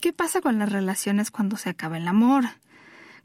[0.00, 2.44] ¿qué pasa con las relaciones cuando se acaba el amor?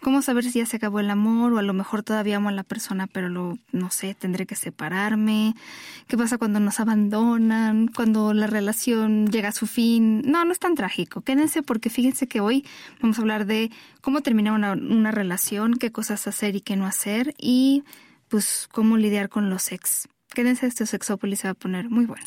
[0.04, 2.52] ¿Cómo saber si ya se acabó el amor o a lo mejor todavía amo a
[2.52, 5.56] la persona pero lo, no sé, tendré que separarme?
[6.08, 7.88] ¿Qué pasa cuando nos abandonan?
[7.88, 10.22] Cuando la relación llega a su fin?
[10.26, 11.22] No, no es tan trágico.
[11.22, 12.66] Quédense porque fíjense que hoy
[13.02, 17.34] vamos a hablar de cómo terminar una, relación, qué cosas hacer y qué no hacer
[17.38, 17.86] y
[18.28, 20.10] pues cómo lidiar con los ex.
[20.34, 22.26] Quédense, este Sexópolis se va a poner muy bueno.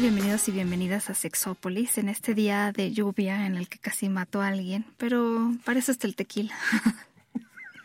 [0.00, 4.42] Bienvenidos y bienvenidas a Sexópolis en este día de lluvia en el que casi mató
[4.42, 6.52] a alguien, pero para eso está el tequila.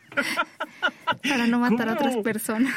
[1.30, 2.74] para no matar a otras personas.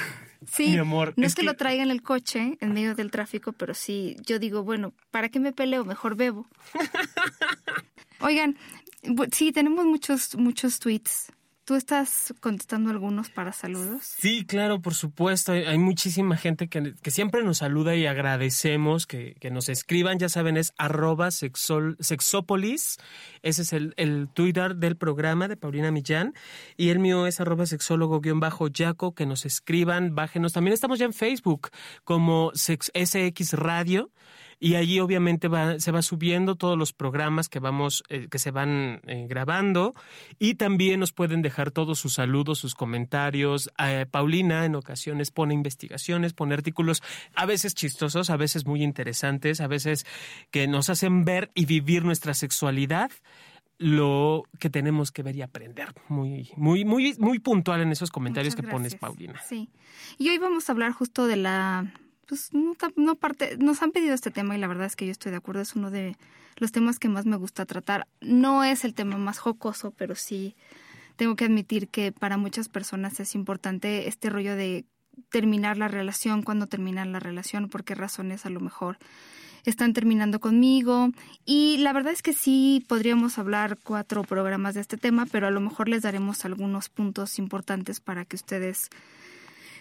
[0.46, 3.72] Sí, amor, no es, que, lo traiga en el coche en medio del tráfico, pero
[3.72, 5.86] sí, yo digo, bueno, ¿para qué me peleo?
[5.86, 6.46] Mejor bebo.
[8.20, 8.58] Oigan,
[9.32, 11.32] sí, tenemos muchos, muchos tweets
[11.64, 14.02] ¿Tú estás contestando algunos para saludos?
[14.02, 15.52] Sí, claro, por supuesto.
[15.52, 20.18] Hay, muchísima gente que, siempre nos saluda y agradecemos que, nos escriban.
[20.18, 22.98] Ya saben, es arroba sexópolis.
[23.42, 26.34] Ese es el, el, Twitter del programa de Paulina Millán.
[26.76, 29.14] Y el mío es arroba sexólogo-yaco.
[29.14, 30.52] Que nos escriban, bájenos.
[30.52, 31.70] También estamos ya en Facebook
[32.02, 34.10] como SX Radio
[34.62, 38.52] y allí obviamente va, se va subiendo todos los programas que vamos eh, que se
[38.52, 39.92] van eh, grabando
[40.38, 43.72] y también nos pueden dejar todos sus saludos, sus comentarios.
[43.76, 47.02] Eh, Paulina en ocasiones pone investigaciones, pone artículos
[47.34, 50.06] a veces chistosos, a veces muy interesantes, a veces
[50.52, 53.10] que nos hacen ver y vivir nuestra sexualidad
[53.78, 55.88] lo que tenemos que ver y aprender.
[56.06, 59.40] Muy, muy, muy, muy puntual en esos comentarios que pones, Paulina.
[59.44, 59.70] Sí.
[60.18, 61.92] Y hoy vamos a hablar justo de la
[62.32, 62.74] pues no,
[63.58, 65.76] nos han pedido este tema y la verdad es que yo estoy de acuerdo, es
[65.76, 66.16] uno de
[66.56, 68.08] los temas que más me gusta tratar.
[68.22, 70.56] No es el tema más jocoso, pero sí
[71.16, 74.86] tengo que admitir que para muchas personas es importante este rollo de
[75.28, 78.96] terminar la relación, cuando terminar la relación, por qué razones a lo mejor
[79.66, 81.10] están terminando conmigo.
[81.44, 85.50] Y la verdad es que sí podríamos hablar cuatro programas de este tema, pero a
[85.50, 88.88] lo mejor les daremos algunos puntos importantes para que ustedes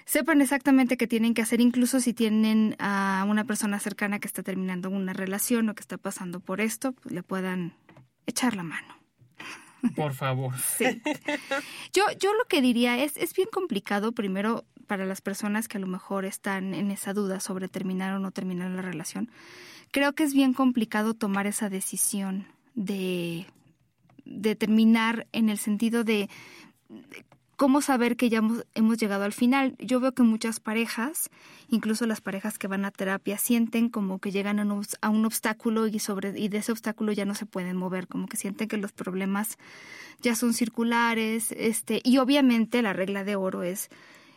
[0.06, 4.44] sepan exactamente qué tienen que hacer, incluso si tienen a una persona cercana que está
[4.44, 7.74] terminando una relación o que está pasando por esto, pues le puedan
[8.26, 9.02] echar la mano.
[9.96, 10.54] Por favor.
[10.78, 11.02] Sí.
[11.94, 15.82] Yo, yo lo que diría es, es bien complicado primero para las personas que a
[15.82, 19.32] lo mejor están en esa duda sobre terminar o no terminar la relación.
[19.92, 23.46] Creo que es bien complicado tomar esa decisión de,
[24.26, 26.30] de terminar en el sentido de
[27.62, 28.42] ¿Cómo saber que ya
[28.74, 29.76] hemos, llegado al final?
[29.78, 31.30] Yo veo que muchas parejas,
[31.70, 36.00] incluso las parejas que van a terapia, sienten como que llegan a un, obstáculo y,
[36.00, 38.94] sobre, y de ese obstáculo ya no se pueden mover, como que sienten que los
[38.94, 39.60] problemas
[40.22, 41.52] ya son circulares.
[41.52, 43.90] Este, y obviamente la regla de oro es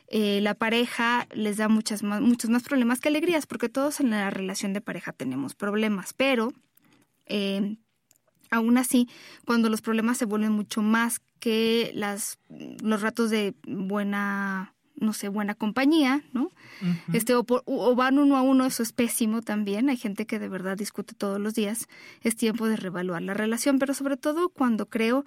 [0.09, 4.11] eh, la pareja les da muchas más, muchos más problemas que alegrías, porque todos en
[4.11, 6.53] la relación de pareja tenemos problemas, pero
[7.25, 7.79] eh,
[8.51, 9.09] aún así,
[9.45, 12.39] cuando los problemas se vuelven mucho más que las,
[12.83, 16.51] los ratos de buena no sé, buena compañía, ¿no?
[17.13, 19.89] Este, o, o, van uno a uno, eso es pésimo también.
[19.91, 21.89] Hay gente que de verdad discute todos los días.
[22.23, 25.25] Es tiempo de reevaluar la relación, pero sobre todo cuando creo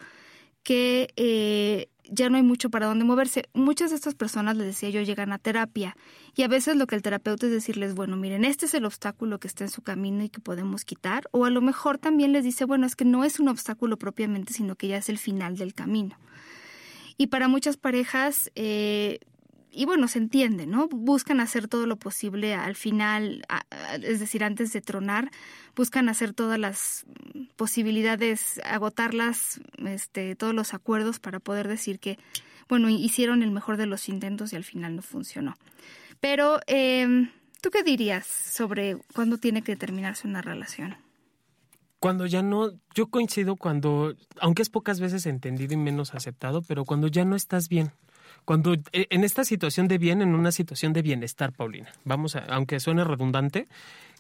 [0.64, 3.50] que eh, ya no hay mucho para dónde moverse.
[3.54, 5.96] Muchas de estas personas, les decía yo, llegan a terapia
[6.36, 9.40] y a veces lo que el terapeuta es decirles, bueno, miren, este es el obstáculo
[9.40, 12.44] que está en su camino y que podemos quitar, o a lo mejor también les
[12.44, 15.58] dice, bueno, es que no es un obstáculo propiamente, sino que ya es el final
[15.58, 16.18] del camino.
[17.18, 19.20] Y para muchas parejas, eh,
[19.78, 20.88] y bueno, se entiende, ¿no?
[20.88, 23.46] Buscan hacer todo lo posible al final,
[24.02, 25.30] es decir, antes de tronar,
[25.76, 27.06] buscan hacer todas las
[27.58, 32.18] posibilidades, agotarlas, este, todos los acuerdos para poder decir que,
[32.68, 35.54] bueno, hicieron el mejor de los intentos y al final no funcionó.
[36.20, 37.30] Pero, eh,
[37.62, 40.98] ¿tú qué dirías sobre cuándo tiene que terminarse una relación?
[42.00, 46.84] Cuando ya no, yo coincido cuando, aunque es pocas veces entendido y menos aceptado, pero
[46.84, 47.92] cuando ya no estás bien,
[48.48, 52.46] cuando eh, en esta situación de bien, en una situación de bienestar, Paulina, vamos a,
[52.46, 53.68] aunque suene redundante,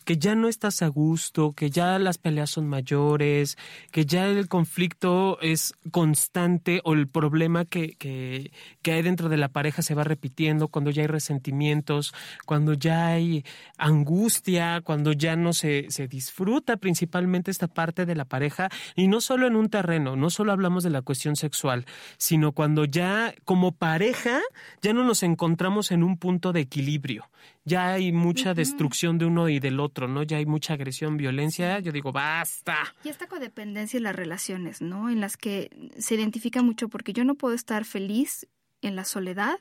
[0.08, 3.58] que ya no estás a gusto, que ya las peleas son mayores,
[3.92, 9.36] que ya el conflicto es constante o el problema que, que, que hay dentro de
[9.36, 12.14] la pareja se va repitiendo, cuando ya hay resentimientos,
[12.46, 13.44] cuando ya hay
[13.78, 19.20] angustia, cuando ya no se, se disfruta principalmente esta parte de la pareja, y no
[19.20, 21.86] solo en un terreno, no solo hablamos de la cuestión sexual,
[22.18, 24.40] sino cuando ya como pareja
[24.82, 27.30] ya no nos encontramos en un punto de equilibrio,
[27.68, 30.24] ya hay mucha destrucción de uno y del otro, ¿no?
[30.24, 32.78] Ya hay mucha agresión, violencia, yo digo, basta.
[33.04, 35.10] Y esta codependencia en las relaciones, ¿no?
[35.10, 38.48] En las que se identifica mucho porque yo no puedo estar feliz
[38.82, 39.60] en la soledad,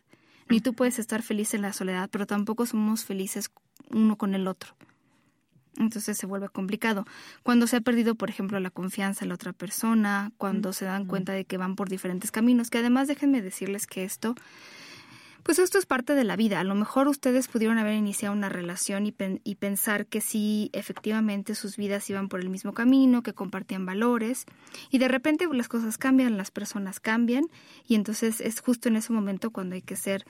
[0.48, 3.50] ni tú puedes estar feliz en la soledad, pero tampoco somos felices
[3.90, 4.76] uno con el otro.
[5.76, 7.06] Entonces se vuelve complicado.
[7.42, 11.06] Cuando se ha perdido, por ejemplo, la confianza en la otra persona, cuando se dan
[11.06, 14.36] cuenta de que van por diferentes caminos, que además déjenme decirles que esto
[15.46, 16.58] pues esto es parte de la vida.
[16.58, 19.14] A lo mejor ustedes pudieron haber iniciado una relación y,
[19.44, 24.44] y, pensar que sí, efectivamente sus vidas iban por el mismo camino, que compartían valores,
[24.90, 27.44] y de repente las cosas cambian, las personas cambian,
[27.86, 30.24] y entonces es justo en ese momento cuando hay que ser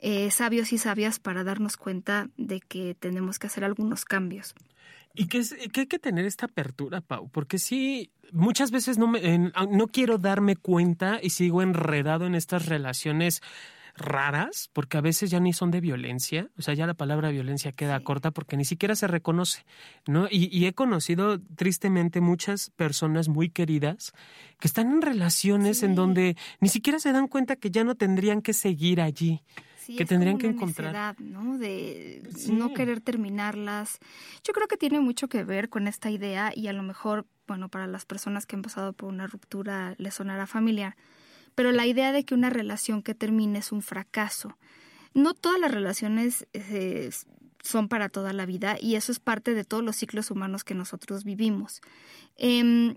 [0.00, 4.54] eh, sabios y sabias para darnos cuenta de que tenemos que hacer algunos cambios.
[5.14, 9.50] Y que, es, hay que tener esta apertura, Pau, porque sí, muchas veces no, me,
[9.70, 13.40] no quiero darme cuenta y sigo enredado en estas relaciones
[13.96, 17.72] raras, porque a veces ya ni son de violencia, o sea, ya la palabra violencia
[17.72, 19.64] queda corta porque ni siquiera se reconoce,
[20.06, 20.28] ¿no?
[20.30, 24.12] Y, he conocido tristemente muchas personas muy queridas
[24.60, 28.42] que están en relaciones en donde ni siquiera se dan cuenta que ya no tendrían
[28.42, 29.42] que seguir allí.
[29.86, 31.20] que tendrían que encontrar.
[31.20, 31.58] ¿no?
[31.58, 33.98] De no querer terminarlas.
[34.44, 37.68] Yo creo que tiene mucho que ver con esta idea y a lo mejor, bueno,
[37.68, 40.96] para las personas que han pasado por una ruptura les sonará familiar
[41.54, 44.56] pero la idea de que una relación que termine es un fracaso.
[45.14, 47.10] No todas las relaciones eh,
[47.62, 50.74] son para toda la vida y eso es parte de todos los ciclos humanos que
[50.74, 51.80] nosotros vivimos.
[52.36, 52.96] Eh,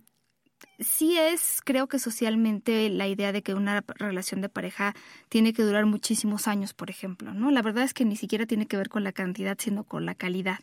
[0.80, 4.96] sí es, creo que socialmente, la idea de que una relación de pareja
[5.30, 7.52] tiene que durar muchísimos años, por ejemplo, ¿no?
[7.52, 10.16] La verdad es que ni siquiera tiene que ver con la cantidad, sino con la
[10.16, 10.60] calidad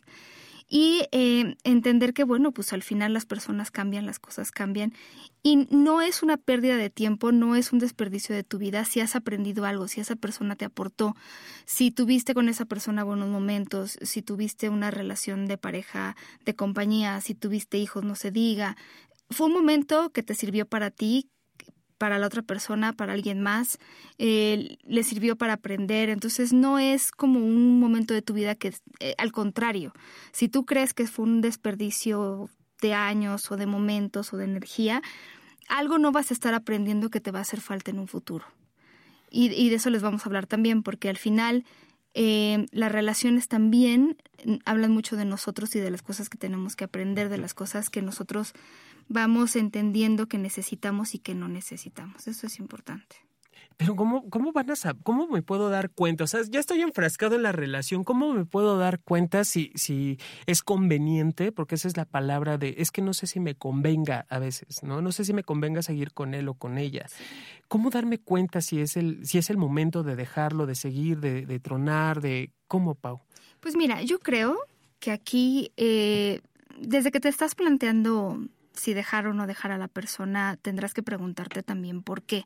[0.67, 4.93] y eh, entender que, bueno, pues al final las personas cambian, las cosas cambian
[5.41, 9.01] y no es una pérdida de tiempo, no es un desperdicio de tu vida si
[9.01, 11.15] has aprendido algo, si esa persona te aportó,
[11.65, 16.15] si tuviste con esa persona buenos momentos, si tuviste una relación de pareja,
[16.45, 18.77] de compañía, si tuviste hijos, no se diga.
[19.29, 21.29] Fue un momento que te sirvió para ti,
[21.97, 23.79] para la otra persona, para alguien más,
[24.17, 26.09] eh, le sirvió para aprender.
[26.09, 29.93] Entonces no es como un momento de tu vida que, eh, al contrario,
[30.31, 32.49] si tú crees que fue un desperdicio
[32.81, 35.01] de años o de momentos o de energía,
[35.69, 38.45] algo no vas a estar aprendiendo que te va a hacer falta en un futuro.
[39.35, 41.65] Y, de eso les vamos a hablar también, porque al final
[42.13, 44.15] eh, las relaciones también
[44.63, 47.89] hablan mucho de nosotros y de las cosas que tenemos que aprender, de las cosas
[47.89, 48.53] que nosotros
[49.13, 52.27] vamos entendiendo que necesitamos y que no necesitamos.
[52.27, 53.15] Eso es importante.
[53.77, 55.01] Pero ¿cómo, cómo van a saber?
[55.03, 56.23] ¿Cómo me puedo dar cuenta?
[56.23, 58.03] O sea, ya estoy enfrascado en la relación.
[58.03, 61.51] ¿Cómo me puedo dar cuenta si, si es conveniente?
[61.51, 64.83] Porque esa es la palabra de, es que no sé si me convenga a veces,
[64.83, 65.01] ¿no?
[65.01, 67.07] No sé si me convenga seguir con él o con ella.
[67.67, 71.45] ¿Cómo darme cuenta si es el, si es el momento de dejarlo, de seguir, de,
[71.45, 73.21] de tronar, de cómo, Pau?
[73.59, 74.57] Pues mira, yo creo
[74.99, 76.41] que aquí, eh,
[76.79, 78.39] desde que te estás planteando
[78.73, 82.45] si dejar o no dejar a la persona, tendrás que preguntarte también por qué.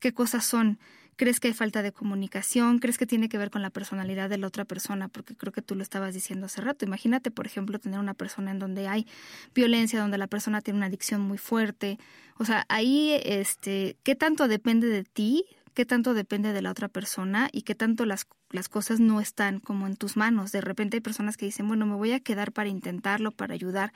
[0.00, 0.78] ¿Qué cosas son?
[1.18, 2.78] ¿Crees que hay falta de comunicación?
[2.78, 5.08] ¿Crees que tiene que ver con la personalidad de la otra persona?
[5.08, 6.84] Porque creo que tú lo estabas diciendo hace rato.
[6.84, 9.04] Imagínate, por ejemplo, tener una persona en donde hay
[9.52, 11.98] violencia, donde la persona tiene una adicción muy fuerte.
[12.36, 15.44] O sea, ahí, este, ¿qué tanto depende de ti?
[15.74, 17.48] ¿Qué tanto depende de la otra persona?
[17.50, 20.52] ¿Y qué tanto las, las cosas no están como en tus manos?
[20.52, 23.92] De repente hay personas que dicen, bueno, me voy a quedar para intentarlo, para ayudar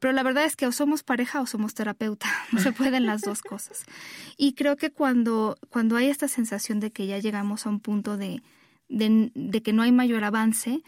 [0.00, 3.22] pero la verdad es que o somos pareja o somos terapeuta, no se pueden las
[3.22, 3.84] dos cosas.
[4.36, 8.16] Y creo que cuando, cuando hay esta sensación de que ya llegamos a un punto
[8.16, 8.42] de,
[8.88, 10.82] de, que no hay mayor avance,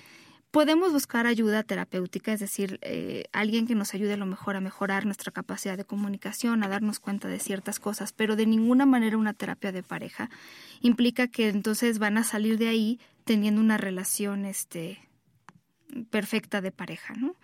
[0.51, 4.61] podemos buscar ayuda terapéutica, es decir, eh, alguien que nos ayude a lo mejor a
[4.61, 9.17] mejorar nuestra capacidad de comunicación, a darnos cuenta de ciertas cosas, pero de ninguna manera
[9.17, 10.31] una terapia de pareja
[10.81, 15.10] implica que entonces van a salir de ahí teniendo una relación este
[16.11, 17.35] perfecta de pareja, ¿no?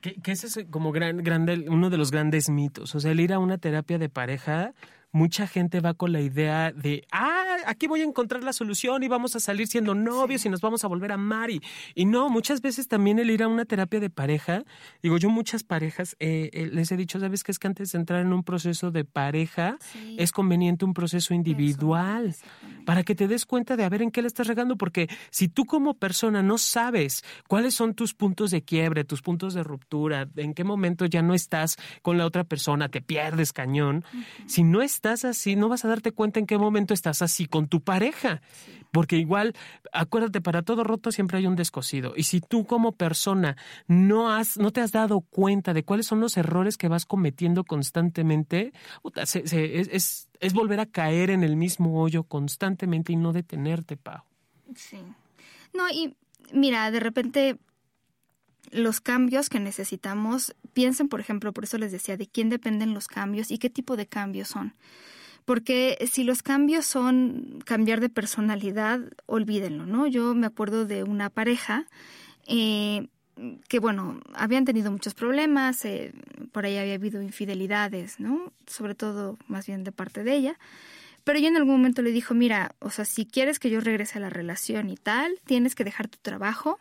[0.00, 2.94] Que, ese es como gran, grande, uno de los grandes mitos.
[2.94, 4.74] O sea, el ir a una terapia de pareja
[5.12, 9.08] mucha gente va con la idea de, ah, aquí voy a encontrar la solución y
[9.08, 11.50] vamos a salir siendo novios y nos vamos a volver a amar.
[11.50, 11.62] Y,
[11.94, 14.64] y no, muchas veces también el ir a una terapia de pareja,
[15.02, 17.52] digo, yo muchas parejas eh, eh, les he dicho, ¿sabes qué?
[17.52, 19.78] Es que antes de entrar en un proceso de pareja,
[20.16, 22.34] es conveniente un proceso individual
[22.84, 25.48] para que te des cuenta de a ver en qué le estás regando, porque si
[25.48, 30.28] tú como persona no sabes cuáles son tus puntos de quiebre, tus puntos de ruptura,
[30.36, 34.04] en qué momento ya no estás con la otra persona, te pierdes cañón,
[34.46, 37.68] si no estás así, no vas a darte cuenta en qué momento estás así con
[37.68, 38.40] tu pareja.
[38.92, 39.54] Porque igual,
[39.92, 42.14] acuérdate, para todo roto siempre hay un descosido.
[42.16, 46.20] Y si tú como persona no has, no te has dado cuenta de cuáles son
[46.20, 48.72] los errores que vas cometiendo constantemente,
[49.14, 54.22] es, es, volver a caer en el mismo hoyo constantemente y no detenerte, Pau.
[54.74, 54.98] Sí.
[55.72, 56.16] No, y
[56.52, 57.58] mira, de repente
[58.70, 63.08] los cambios que necesitamos, piensen, por ejemplo, por eso les decía, de quién dependen los
[63.08, 64.74] cambios y qué tipo de cambios son.
[65.44, 70.06] Porque si los cambios son cambiar de personalidad, olvídenlo, ¿no?
[70.06, 71.86] Yo me acuerdo de una pareja
[72.46, 73.08] eh,
[73.68, 76.12] que, bueno, habían tenido muchos problemas, eh,
[76.52, 78.52] por ahí había habido infidelidades, ¿no?
[78.66, 80.58] Sobre todo, más bien de parte de ella.
[81.24, 84.18] Pero yo en algún momento le dijo, mira, o sea, si quieres que yo regrese
[84.18, 86.78] a la relación y tal, tienes que dejar tu trabajo,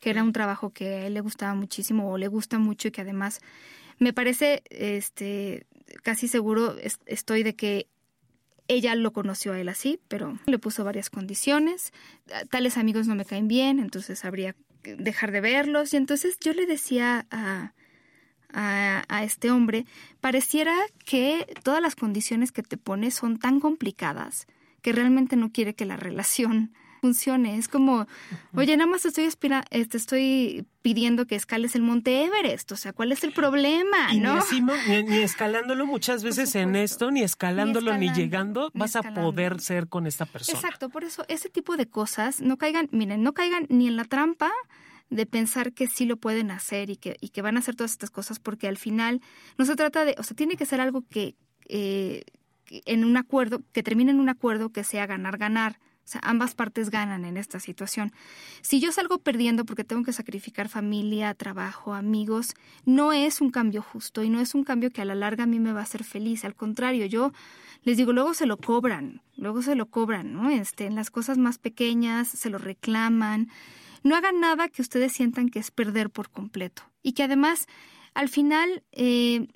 [0.00, 2.90] que era un trabajo que a él le gustaba muchísimo o le gusta mucho y
[2.90, 3.40] que además
[3.98, 5.66] me parece, este,
[6.02, 6.74] casi seguro
[7.06, 7.86] estoy de que
[8.68, 11.92] ella lo conoció a él así, pero le puso varias condiciones.
[12.50, 15.92] Tales amigos no me caen bien, entonces habría que dejar de verlos.
[15.92, 17.72] Y entonces yo le decía a,
[18.52, 19.84] a, a, este hombre,
[20.20, 24.46] pareciera que todas las condiciones que te pone son tan complicadas
[24.80, 26.72] que realmente no quiere que la relación
[27.04, 27.58] funcione.
[27.58, 28.06] Es como,
[28.56, 32.72] oye, nada más estoy, te este, estoy pidiendo que escales el monte Everest.
[32.72, 34.10] O sea, ¿cuál es el problema?
[34.14, 34.40] ¿no?
[35.06, 40.06] Ni, escalándolo muchas veces en esto, ni escalándolo, ni, llegando, vas a poder ser con
[40.06, 40.58] esta persona.
[40.58, 44.04] Exacto, por eso ese tipo de cosas no caigan, miren, no caigan ni en la
[44.04, 44.50] trampa
[45.10, 47.92] de pensar que sí lo pueden hacer y que, y que van a hacer todas
[47.92, 49.20] estas cosas, porque al final
[49.58, 51.34] no se trata de, o sea, tiene que ser algo que,
[51.68, 52.24] eh,
[52.86, 55.78] en un acuerdo, que termine en un acuerdo que sea ganar-ganar.
[56.04, 58.12] O sea, ambas partes ganan en esta situación.
[58.60, 63.80] Si yo salgo perdiendo porque tengo que sacrificar familia, trabajo, amigos, no es un cambio
[63.80, 65.84] justo y no es un cambio que a la larga a mí me va a
[65.84, 66.44] hacer feliz.
[66.44, 67.32] Al contrario, yo
[67.84, 70.50] les digo, luego se lo cobran, luego se lo cobran, ¿no?
[70.50, 73.48] Este, en las cosas más pequeñas se lo reclaman.
[74.02, 76.82] No hagan nada que ustedes sientan que es perder por completo.
[77.02, 77.66] Y que además,
[78.12, 79.48] al final, eh,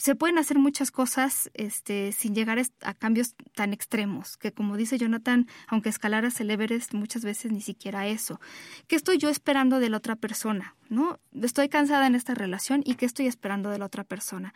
[0.00, 4.96] se pueden hacer muchas cosas este, sin llegar a cambios tan extremos, que como dice
[4.96, 8.40] Jonathan, aunque escalaras el Everest, muchas veces ni siquiera eso.
[8.86, 10.74] ¿Qué estoy yo esperando de la otra persona?
[10.88, 11.20] ¿No?
[11.42, 14.54] Estoy cansada en esta relación y ¿qué estoy esperando de la otra persona?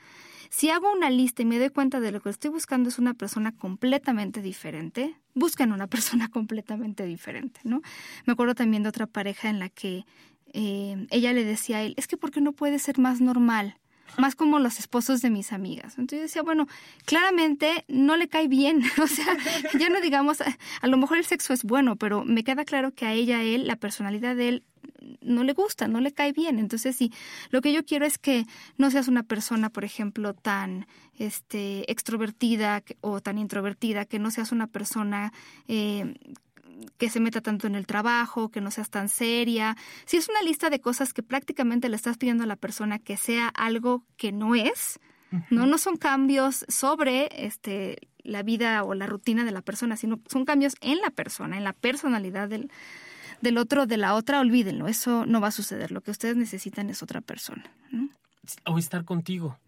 [0.49, 3.13] Si hago una lista y me doy cuenta de lo que estoy buscando es una
[3.13, 7.83] persona completamente diferente, busquen una persona completamente diferente, ¿no?
[8.25, 10.07] Me acuerdo también de otra pareja en la que
[10.55, 13.77] eh, ella le decía a él, es que ¿por qué no puede ser más normal?
[14.19, 15.99] Más como los esposos de mis amigas.
[15.99, 16.67] Entonces yo decía, bueno,
[17.05, 19.37] claramente no le cae bien, o sea,
[19.79, 23.07] ya no digamos, a, lo mejor el sexo es bueno, pero me queda claro que
[23.07, 24.65] a ella, a él, la personalidad de él
[25.21, 26.59] no le gusta, no le cae bien.
[26.59, 27.13] Entonces, sí,
[27.51, 28.47] lo que yo quiero es que
[28.77, 30.87] no seas una persona, por ejemplo, tan
[31.19, 35.33] este, extrovertida o tan introvertida, que no seas una persona
[35.69, 36.15] eh,
[36.99, 39.77] que se meta tanto en el trabajo, que no seas tan seria.
[40.07, 43.17] Si es una lista de cosas que prácticamente le estás pidiendo a la persona que
[43.17, 45.01] sea algo que no es,
[45.51, 50.19] no, no son cambios sobre este la vida o la rutina de la persona, sino
[50.29, 52.71] son cambios en la persona, en la personalidad del,
[53.43, 55.93] del otro, de la otra, olvídenlo, eso no va a suceder.
[55.93, 57.65] Lo que ustedes necesitan es otra persona.
[58.65, 59.59] O estar contigo.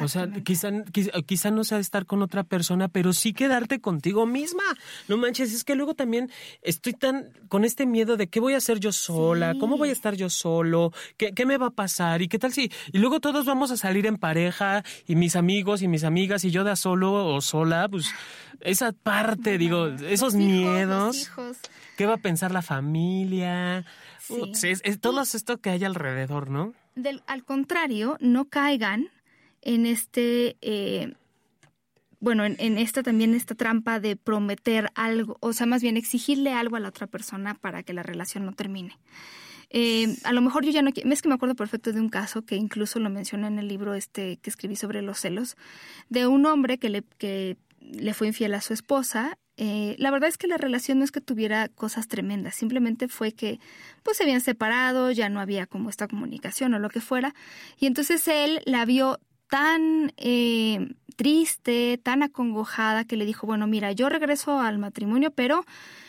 [0.00, 0.70] O sea, quizá,
[1.26, 4.62] quizá, no sea estar con otra persona, pero sí quedarte contigo misma.
[5.08, 6.30] No manches, es que luego también
[6.62, 9.92] estoy tan con este miedo de qué voy a hacer yo sola, cómo voy a
[9.92, 12.70] estar yo solo, ¿Qué, qué me va a pasar y qué tal si...
[12.92, 16.50] Y luego todos vamos a salir en pareja y mis amigos y mis amigas y
[16.50, 18.12] yo de solo o sola, pues
[18.60, 21.30] esa parte, digo, esos miedos.
[21.96, 23.84] ¿Qué va a pensar la familia?
[24.62, 26.72] es, todo esto que hay alrededor, ¿no?
[26.94, 29.08] Del, al contrario, no caigan
[29.62, 31.14] en este, eh,
[32.18, 36.76] bueno, en, esta también esta trampa de prometer algo, o sea, más bien exigirle algo
[36.76, 38.96] a la otra persona para que la relación no termine.
[39.70, 42.42] Eh, a lo mejor yo ya no es que me acuerdo perfecto de un caso
[42.42, 45.56] que incluso lo mencioné en el libro este que escribí sobre los celos
[46.08, 50.30] de un hombre que le que le fue infiel a su esposa eh, la verdad
[50.30, 53.60] es que la relación no es que tuviera cosas tremendas, simplemente fue que
[54.02, 57.34] pues se habían separado, ya no había como esta comunicación o lo que fuera,
[57.78, 63.92] y entonces él la vio tan eh, triste, tan acongojada, que le dijo, bueno, mira,
[63.92, 65.66] yo regreso al matrimonio, pero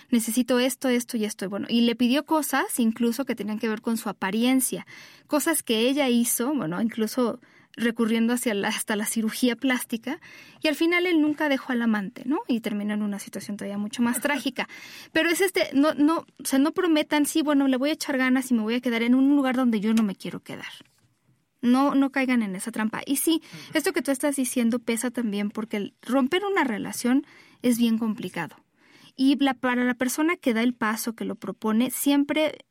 [0.10, 1.46] necesito esto, esto y esto.
[1.46, 4.86] Y bueno, y le pidió cosas incluso que tenían que ver con su apariencia,
[5.28, 7.42] cosas que ella hizo, bueno, incluso
[7.76, 10.20] recurriendo hacia hasta la cirugía plástica
[10.62, 12.40] y al final él nunca dejó al amante, ¿no?
[12.48, 14.68] Y terminó en una situación todavía mucho más trágica.
[15.12, 18.18] Pero es este, no, no, o sea, no prometan, sí, bueno, le voy a echar
[18.18, 20.72] ganas y me voy a quedar en un lugar donde yo no me quiero quedar.
[21.62, 23.02] No, no caigan en esa trampa.
[23.06, 23.42] Y sí,
[23.74, 27.26] esto que tú estás diciendo pesa también porque romper una relación
[27.62, 28.56] es bien complicado.
[29.16, 32.66] Y para la persona que da el paso, que lo propone, siempre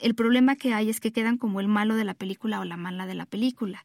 [0.00, 2.76] el problema que hay es que quedan como el malo de la película o la
[2.76, 3.84] mala de la película.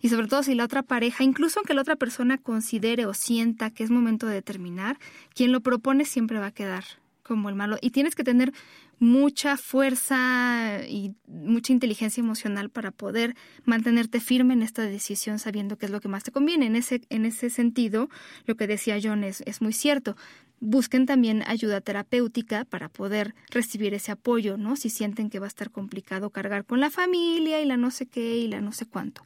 [0.00, 3.70] Y sobre todo si la otra pareja, incluso aunque la otra persona considere o sienta
[3.70, 4.98] que es momento de terminar,
[5.34, 6.84] quien lo propone siempre va a quedar
[7.28, 7.76] como el malo.
[7.80, 8.52] Y tienes que tener
[8.98, 15.86] mucha fuerza y mucha inteligencia emocional para poder mantenerte firme en esta decisión sabiendo qué
[15.86, 16.66] es lo que más te conviene.
[16.66, 18.08] En ese, en ese sentido,
[18.46, 20.16] lo que decía John es, es muy cierto.
[20.60, 24.74] Busquen también ayuda terapéutica para poder recibir ese apoyo, ¿no?
[24.74, 28.06] Si sienten que va a estar complicado cargar con la familia y la no sé
[28.06, 29.22] qué y la no sé cuánto.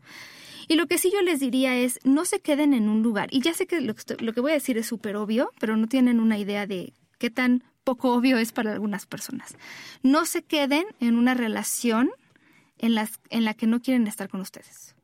[0.68, 3.28] Y lo que sí yo les diría es, no se queden en un lugar.
[3.30, 6.20] Y ya sé que lo, que voy a decir es súper obvio, pero no tienen
[6.20, 9.56] una idea de qué tan poco obvio es para algunas personas.
[10.02, 12.10] No se queden en una relación
[12.78, 14.94] en, las, en la que no quieren estar con ustedes.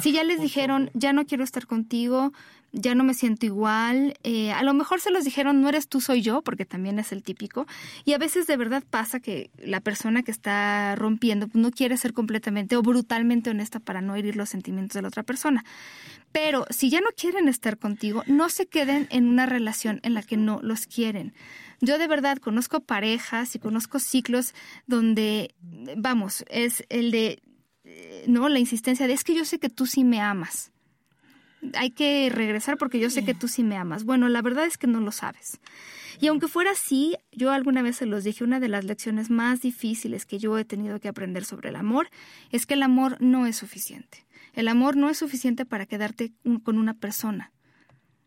[0.00, 2.32] Si ya les dijeron, ya no quiero estar contigo,
[2.72, 4.14] ya no me siento igual.
[4.24, 7.12] Eh, a lo mejor se los dijeron, no eres tú, soy yo, porque también es
[7.12, 7.66] el típico.
[8.04, 12.12] Y a veces de verdad pasa que la persona que está rompiendo no quiere ser
[12.12, 15.64] completamente o brutalmente honesta para no herir los sentimientos de la otra persona.
[16.32, 20.22] Pero si ya no quieren estar contigo, no se queden en una relación en la
[20.22, 21.34] que no los quieren.
[21.80, 24.54] Yo de verdad conozco parejas y conozco ciclos
[24.86, 25.54] donde,
[25.96, 27.42] vamos, es el de,
[27.84, 30.72] eh, no, la insistencia de es que yo sé que tú sí me amas
[31.74, 34.04] hay que regresar porque yo sé que tú sí me amas.
[34.04, 35.60] Bueno, la verdad es que no lo sabes.
[36.20, 39.62] Y aunque fuera así, yo alguna vez se los dije, una de las lecciones más
[39.62, 42.08] difíciles que yo he tenido que aprender sobre el amor
[42.50, 44.26] es que el amor no es suficiente.
[44.52, 47.52] El amor no es suficiente para quedarte con una persona.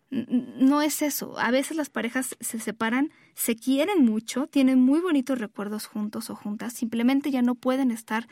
[0.09, 1.37] No es eso.
[1.37, 6.35] A veces las parejas se separan, se quieren mucho, tienen muy bonitos recuerdos juntos o
[6.35, 8.27] juntas, simplemente ya no pueden estar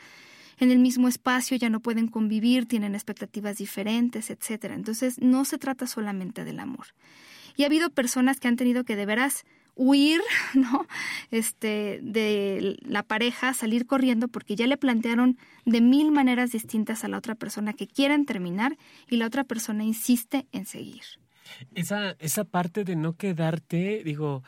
[0.58, 4.74] en el mismo espacio, ya no pueden convivir, tienen expectativas diferentes, etcétera.
[4.74, 6.86] Entonces, no se trata solamente del amor.
[7.56, 10.22] Y ha habido personas que han tenido que de veras huir,
[10.54, 10.86] ¿no?
[11.30, 17.08] Este, de la pareja, salir corriendo porque ya le plantearon de mil maneras distintas a
[17.08, 18.78] la otra persona que quieren terminar
[19.10, 21.02] y la otra persona insiste en seguir.
[21.74, 24.42] Esa, esa parte de no quedarte, digo,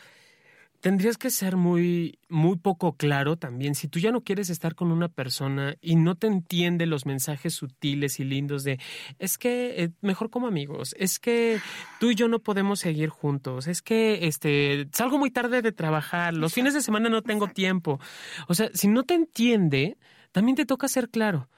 [0.80, 3.74] tendrías que ser muy, muy poco claro también.
[3.74, 7.54] Si tú ya no quieres estar con una persona y no te entiende los mensajes
[7.54, 8.78] sutiles y lindos de
[9.18, 11.60] es que eh, mejor como amigos, es que
[11.98, 16.34] tú y yo no podemos seguir juntos, es que este salgo muy tarde de trabajar,
[16.34, 18.00] los fines de semana no tengo tiempo.
[18.46, 19.98] O sea, si no te entiende,
[20.32, 21.48] también te toca ser claro.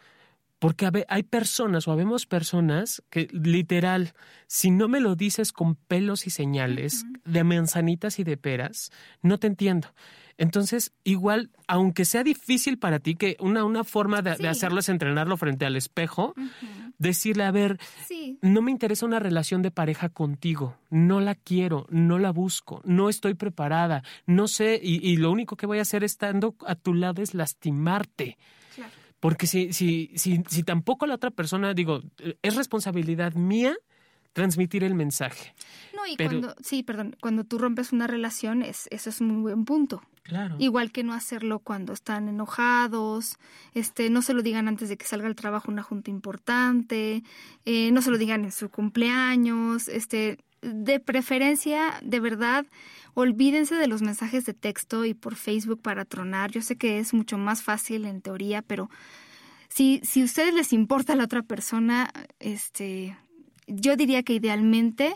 [0.60, 4.12] Porque hay personas o habemos personas que literal,
[4.46, 8.92] si no me lo dices con pelos y señales de manzanitas y de peras,
[9.22, 9.88] no te entiendo.
[10.36, 15.38] Entonces, igual, aunque sea difícil para ti, que una, una forma de, hacerlo es entrenarlo
[15.38, 16.34] frente al espejo,
[16.98, 17.78] decirle, a ver,
[18.42, 23.08] no me interesa una relación de pareja contigo, no la quiero, no la busco, no
[23.08, 26.92] estoy preparada, no sé, y, y lo único que voy a hacer estando a tu
[26.92, 28.36] lado es lastimarte.
[29.20, 32.02] Porque si, si, si, si tampoco la otra persona, digo,
[32.42, 33.76] es responsabilidad mía
[34.32, 35.54] transmitir el mensaje.
[35.94, 39.42] No, y cuando, sí, perdón, cuando tú rompes una relación, es, eso es un muy
[39.42, 40.02] buen punto.
[40.22, 40.56] Claro.
[40.58, 43.36] Igual que no hacerlo cuando están enojados,
[43.74, 47.24] este, no se lo digan antes de que salga al trabajo una junta importante,
[47.64, 52.66] eh, no se lo digan en su cumpleaños, este, de preferencia, de verdad,
[53.14, 56.50] olvídense de los mensajes de texto y por Facebook para tronar.
[56.50, 58.90] Yo sé que es mucho más fácil en teoría, pero
[59.68, 63.16] si, si a ustedes les importa la otra persona, este,
[63.66, 65.14] yo diría que idealmente,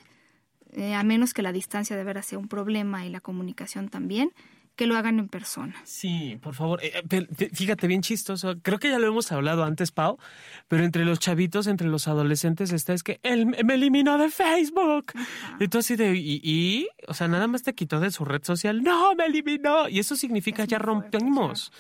[0.72, 4.32] eh, a menos que la distancia de veras sea un problema y la comunicación también,
[4.76, 5.74] que lo hagan en persona.
[5.84, 6.80] Sí, por favor.
[6.82, 8.54] Eh, eh, fíjate, bien chistoso.
[8.62, 10.18] Creo que ya lo hemos hablado antes, Pau,
[10.68, 15.12] pero entre los chavitos, entre los adolescentes está es que él me eliminó de Facebook.
[15.60, 18.82] Y tú así de, ¿y, O sea, nada más te quitó de su red social.
[18.82, 19.88] No, me eliminó.
[19.88, 21.72] Y eso significa ya rompimos.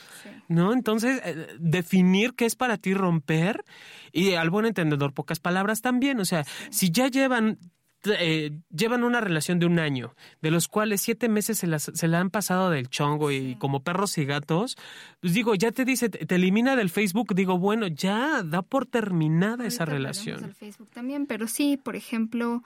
[0.48, 0.72] ¿No?
[0.72, 3.64] Entonces, eh, definir qué es para ti romper
[4.12, 6.20] y al buen entendedor, pocas palabras también.
[6.20, 7.58] O sea, si ya llevan
[8.06, 12.08] eh, llevan una relación de un año, de los cuales siete meses se, las, se
[12.08, 14.76] la han pasado del chongo y como perros y gatos,
[15.20, 19.66] pues digo, ya te dice, te, elimina del Facebook, digo, bueno, ya da por terminada
[19.66, 20.54] esa relación.
[20.54, 22.62] Facebook también, pero sí, por ejemplo,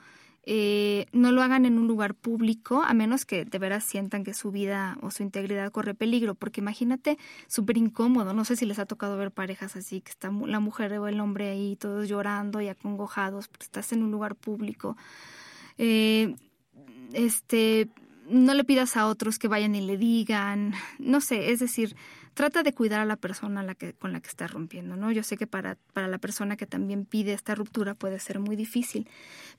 [0.51, 4.33] eh, no lo hagan en un lugar público, a menos que de veras sientan que
[4.33, 8.79] su vida o su integridad corre peligro, porque imagínate, súper incómodo, no sé si les
[8.79, 12.61] ha tocado ver parejas así, que está la mujer o el hombre ahí todos llorando
[12.61, 14.97] y acongojados, estás en un lugar público.
[15.77, 16.33] Eh,
[17.13, 17.87] este,
[18.27, 21.95] no le pidas a otros que vayan y le digan, no sé, es decir,
[22.33, 25.11] trata de cuidar a la persona la que, con la que está rompiendo, ¿no?
[25.11, 28.55] Yo sé que para, para la persona que también pide esta ruptura puede ser muy
[28.55, 29.07] difícil,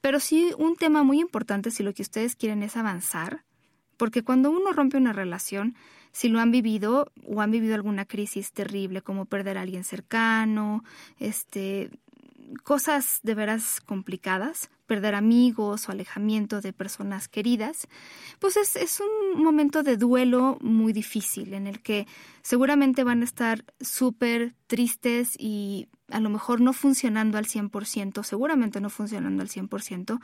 [0.01, 3.45] pero sí un tema muy importante si lo que ustedes quieren es avanzar,
[3.97, 5.75] porque cuando uno rompe una relación,
[6.13, 10.83] si lo han vivido o han vivido alguna crisis terrible como perder a alguien cercano,
[11.19, 11.91] este,
[12.65, 17.87] cosas de veras complicadas, perder amigos o alejamiento de personas queridas,
[18.41, 22.09] pues es, es, un momento de duelo muy difícil en el que
[22.43, 28.81] seguramente van a estar súper tristes y a lo mejor no funcionando al 100%, seguramente
[28.81, 30.19] no funcionando al 100%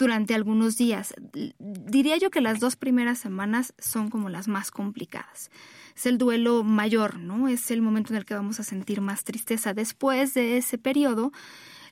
[0.00, 1.14] durante algunos días.
[1.60, 5.52] Diría yo que las dos primeras semanas son como las más complicadas.
[5.94, 7.46] Es el duelo mayor, ¿no?
[7.46, 9.74] Es el momento en el que vamos a sentir más tristeza.
[9.74, 11.30] Después de ese periodo,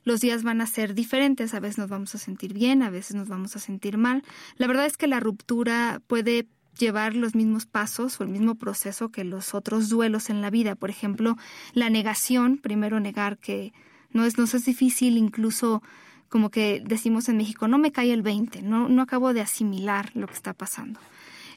[0.07, 3.15] los días van a ser diferentes, a veces nos vamos a sentir bien, a veces
[3.15, 4.23] nos vamos a sentir mal.
[4.55, 6.47] La verdad es que la ruptura puede
[6.79, 10.75] llevar los mismos pasos o el mismo proceso que los otros duelos en la vida.
[10.75, 11.35] Por ejemplo,
[11.73, 13.73] la negación, primero negar que
[14.11, 15.83] no es, no es difícil, incluso
[16.29, 20.11] como que decimos en México, no me cae el 20, no, no acabo de asimilar
[20.13, 21.01] lo que está pasando.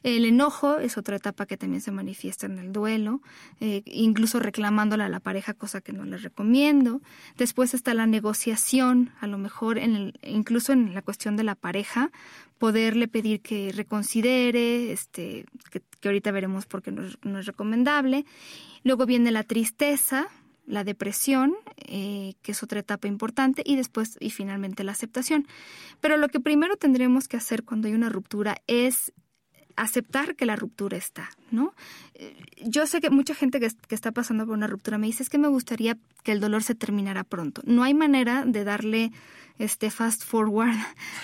[0.03, 3.21] El enojo es otra etapa que también se manifiesta en el duelo,
[3.59, 7.01] eh, incluso reclamándole a la pareja, cosa que no le recomiendo.
[7.37, 11.55] Después está la negociación, a lo mejor en el, incluso en la cuestión de la
[11.55, 12.11] pareja,
[12.57, 18.25] poderle pedir que reconsidere, este, que, ahorita veremos por qué no es, recomendable.
[18.83, 20.27] Luego viene la tristeza,
[20.65, 25.47] la depresión, eh, que es otra etapa importante, y después y finalmente la aceptación.
[26.01, 29.11] Pero lo que primero tendremos que hacer cuando hay una ruptura es
[29.81, 31.73] aceptar que la ruptura está, ¿no?
[32.13, 35.29] Eh, yo sé que mucha gente que, está pasando por una ruptura me dice es
[35.29, 37.63] que me gustaría que el dolor se terminara pronto.
[37.65, 39.11] No hay manera de darle
[39.57, 40.75] este fast forward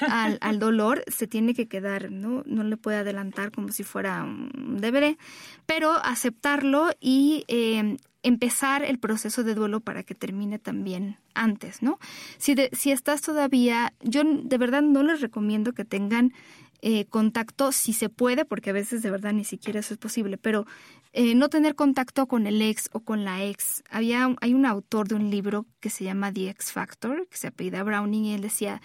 [0.42, 2.42] al, dolor, se tiene que quedar, ¿no?
[2.48, 5.20] No le puede adelantar como si fuera un deberé,
[5.68, 12.00] pero aceptarlo y eh, empezar el proceso de duelo para que termine también antes, ¿no?
[12.40, 16.34] Si, si estás todavía, yo de verdad no les recomiendo que tengan
[16.82, 20.38] eh, contacto si se puede, porque a veces de verdad ni siquiera eso es posible,
[20.38, 20.66] pero
[21.14, 23.84] eh, no tener contacto con el ex o con la ex.
[23.90, 27.48] Había, hay un autor de un libro que se llama The X Factor, que se
[27.48, 28.82] apellida Browning, y él decía,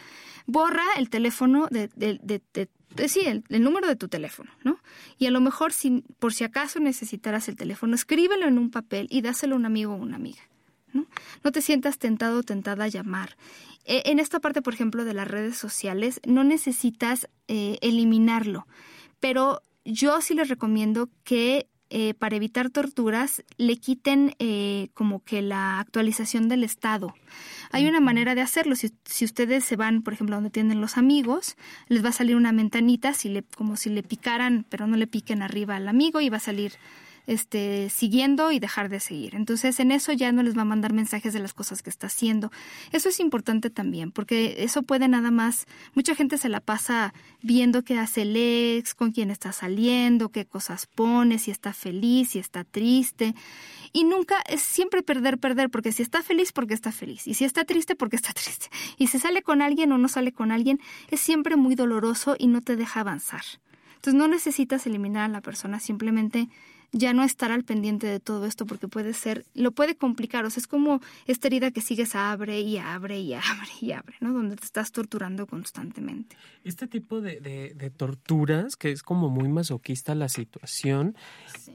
[0.47, 4.79] borra el teléfono de, de, de, sí, el, el, número de tu teléfono, ¿no?
[5.19, 9.09] Y a lo mejor, si, por si acaso necesitaras el teléfono, escríbelo en un papel
[9.11, 10.41] y dáselo a un amigo o una amiga.
[10.93, 11.07] ¿No?
[11.43, 13.37] No te sientas tentado o tentada a llamar.
[13.85, 18.67] E, en esta parte, por ejemplo, de las redes sociales, no necesitas eh, eliminarlo,
[19.21, 25.43] pero yo sí les recomiendo que eh, para evitar torturas le quiten eh, como que
[25.43, 27.15] la actualización del estado.
[27.71, 28.77] Hay una manera de hacerlo.
[28.77, 31.55] Si, si, ustedes se van, por ejemplo, donde tienen los amigos,
[31.89, 35.07] les va a salir una ventanita, si le, como si le picaran, pero no le
[35.07, 36.73] piquen arriba al amigo y va a salir
[37.27, 39.35] este, siguiendo y dejar de seguir.
[39.35, 42.09] Entonces, en eso ya no les va a mandar mensajes de las cosas que está
[42.09, 42.51] haciendo.
[42.93, 47.83] Eso es importante también, porque eso puede nada más, mucha gente se la pasa viendo
[47.85, 52.39] qué hace el ex, con quién está saliendo, qué cosas pone, si está feliz, si
[52.39, 53.35] está triste.
[53.93, 57.27] Y nunca es siempre perder, perder, porque si está feliz, porque está feliz.
[57.27, 58.69] Y si está triste, porque está triste.
[58.97, 60.81] Y si sale con alguien o no sale con alguien,
[61.11, 63.43] es siempre muy doloroso y no te deja avanzar.
[63.97, 66.49] Entonces no necesitas eliminar a la persona, simplemente
[66.93, 70.51] ya no estar al pendiente de todo esto porque puede ser, lo puede complicar, o
[70.51, 74.33] sea, es como esta herida que sigues abre y abre y abre y abre, ¿no?
[74.33, 76.37] Donde te estás torturando constantemente.
[76.65, 81.17] Este tipo de, de, torturas, que es como muy masoquista la situación,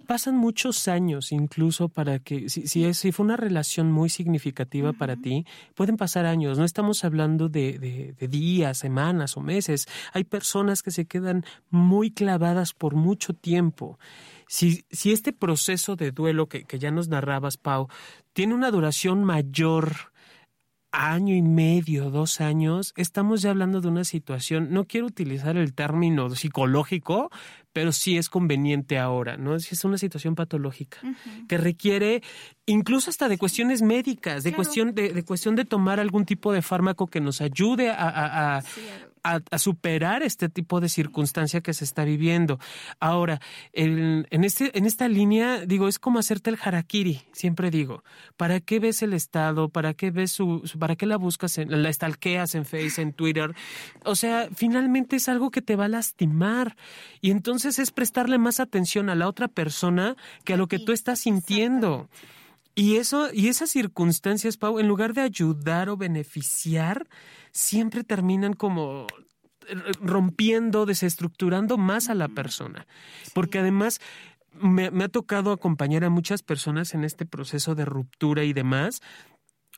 [0.05, 5.15] pasan muchos años incluso para que, si, si, si fue una relación muy significativa para
[5.15, 10.83] ti, pueden pasar años, no estamos hablando de, de días, semanas o meses, hay personas
[10.83, 13.97] que se quedan muy clavadas por mucho tiempo.
[14.47, 17.87] Si, si este proceso de duelo que, que ya nos narrabas, Pau,
[18.33, 20.11] tiene una duración mayor,
[20.91, 25.73] año y medio, dos años, estamos ya hablando de una situación, no quiero utilizar el
[25.73, 27.29] término psicológico,
[27.71, 29.55] pero sí es conveniente ahora, ¿no?
[29.55, 30.97] Es una situación patológica
[31.47, 32.23] que requiere
[32.65, 36.63] incluso hasta de cuestiones médicas, de cuestión de, de, cuestión de tomar algún tipo de
[36.63, 38.63] fármaco que nos ayude a, a,
[39.57, 42.59] superar este tipo de circunstancia que se está viviendo.
[42.99, 43.39] Ahora,
[43.73, 48.03] en, este, en esta línea, digo, es como hacerte el harakiri, siempre digo.
[48.35, 49.69] ¿Para qué ves el Estado?
[49.69, 53.55] ¿Para qué ves su, para qué la buscas, en, la stalkeas en Facebook, en Twitter?
[54.03, 56.75] O sea, finalmente es algo que te va a lastimar.
[57.21, 60.91] Y entonces es prestarle más atención a la otra persona que a lo que tú
[60.91, 62.09] estás sintiendo.
[62.77, 67.07] Y eso, y esas circunstancias, Pau, en lugar de ayudar o beneficiar,
[67.51, 69.07] siempre terminan como
[69.67, 72.85] eh, rompiendo, desestructurando más a la persona.
[73.33, 73.99] Porque además
[74.53, 79.01] me, me, ha tocado acompañar a muchas personas en este proceso de ruptura y demás,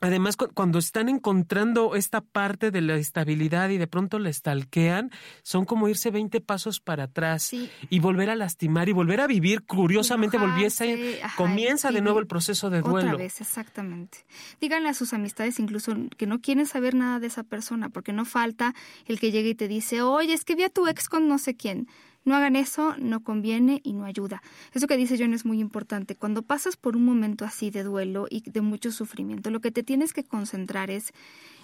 [0.00, 5.10] Además, cuando están encontrando esta parte de la estabilidad y de pronto la estalquean,
[5.42, 9.62] son como irse 20 pasos para atrás y volver a lastimar y volver a vivir.
[9.62, 13.10] Curiosamente, volviese, comienza de nuevo el proceso de duelo.
[13.10, 14.24] Otra vez, exactamente.
[14.60, 18.24] Díganle a sus amistades incluso que no quieren saber nada de esa persona, porque no
[18.24, 21.28] falta el que llegue y te dice, oye, es que vi a tu ex con
[21.28, 21.88] no sé quién.
[22.24, 24.42] No hagan eso, no conviene y no ayuda.
[24.72, 26.16] Eso que dice John es muy importante.
[26.16, 29.82] Cuando pasas por un momento así de duelo y de mucho sufrimiento, lo que te
[29.82, 31.12] tienes que concentrar es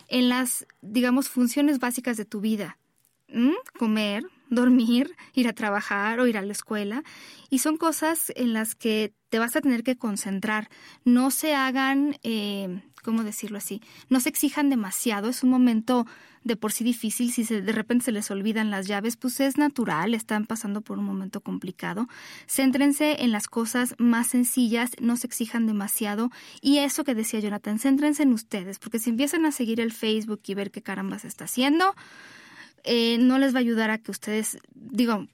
[0.09, 2.79] en las, digamos, funciones básicas de tu vida.
[3.79, 7.03] Comer, dormir, ir a trabajar o ir a la escuela.
[7.51, 10.69] Y son cosas en las que te vas a tener que concentrar.
[11.05, 13.83] No se hagan, eh, ¿cómo decirlo así?
[14.09, 15.29] No se exijan demasiado.
[15.29, 16.07] Es un momento
[16.47, 20.15] de por sí difícil, si de repente se les olvidan las llaves, pues es natural,
[20.15, 22.07] están pasando por un momento complicado.
[22.47, 26.31] Céntrense en las cosas más sencillas, no se exijan demasiado.
[26.61, 30.41] Y eso que decía Jonathan, céntrense en ustedes, porque si empiezan a seguir el Facebook
[30.47, 31.97] y ver qué caramba se está haciendo,
[32.87, 35.27] eh, no les va a ayudar a que ustedes, digo,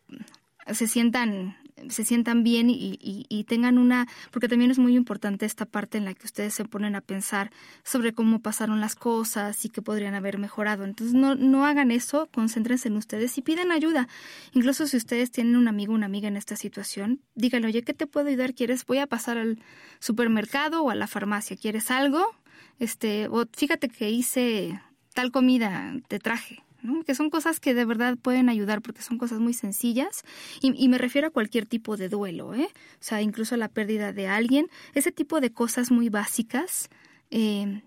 [0.73, 1.57] se sientan
[1.89, 6.15] se sientan bien y, tengan una, porque también es muy importante esta parte en la
[6.15, 7.51] que ustedes se ponen a pensar
[7.83, 10.85] sobre cómo pasaron las cosas y qué podrían haber mejorado.
[10.85, 14.09] Entonces no, no hagan eso, concéntrense en ustedes y pidan ayuda.
[14.53, 17.95] Incluso si ustedes tienen un amigo o una amiga en esta situación, díganle, oye, ¿qué
[17.95, 18.55] te puedo ayudar?
[18.55, 18.87] ¿Quieres?
[18.87, 19.59] Voy a pasar al
[19.99, 21.57] supermercado o a la farmacia.
[21.57, 22.25] ¿Quieres algo?
[22.79, 24.81] Este, o fíjate que hice
[25.15, 26.63] tal comida, te traje
[27.07, 30.25] que son cosas que de verdad pueden ayudar porque son cosas muy sencillas
[30.61, 32.69] y, me refiero a cualquier tipo de duelo, ¿eh?
[32.69, 36.89] o sea, incluso la pérdida de alguien, ese tipo de cosas muy básicas.
[37.31, 37.83] Eh,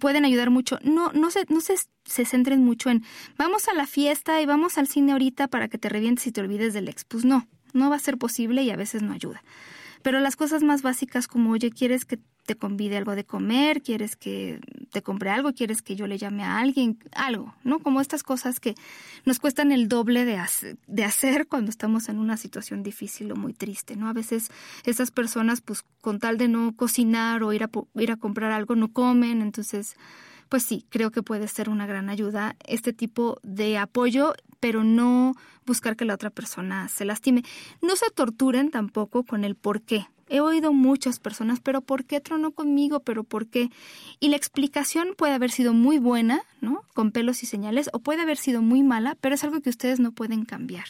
[0.00, 0.78] pueden ayudar mucho.
[0.82, 3.04] No, no se, no se, se centren mucho en
[3.36, 6.40] vamos a la fiesta y vamos al cine ahorita para que te revientes y te
[6.40, 7.04] olvides del ex.
[7.04, 9.42] Pues no, no va a ser posible y a veces no ayuda.
[10.02, 13.82] Pero las cosas más básicas como, oye, ¿quieres que te convide algo de comer?
[13.82, 14.58] ¿Quieres que
[14.90, 15.52] te compre algo?
[15.52, 16.98] ¿Quieres que yo le llame a alguien?
[17.12, 17.78] Algo, ¿no?
[17.78, 18.74] Como estas cosas que
[19.26, 20.42] nos cuestan el doble de,
[20.86, 24.08] de hacer cuando estamos en una situación difícil o muy triste, ¿no?
[24.08, 24.50] A veces
[24.84, 28.74] esas personas, pues, con tal de no cocinar o ir a, ir a comprar algo,
[28.76, 29.94] no comen, entonces
[30.48, 35.34] pues sí, creo que puede ser una gran ayuda este tipo de apoyo, pero no
[35.66, 37.42] buscar que la otra persona se lastime.
[37.82, 40.06] No se torturen tampoco con el por qué.
[40.28, 43.00] He oído muchas personas, pero ¿por qué tronó conmigo?
[43.00, 43.70] ¿Pero por qué?
[44.20, 46.82] Y la explicación puede haber sido muy buena, ¿no?
[46.94, 50.00] Con pelos y señales, o puede haber sido muy mala, pero es algo que ustedes
[50.00, 50.86] no pueden cambiar.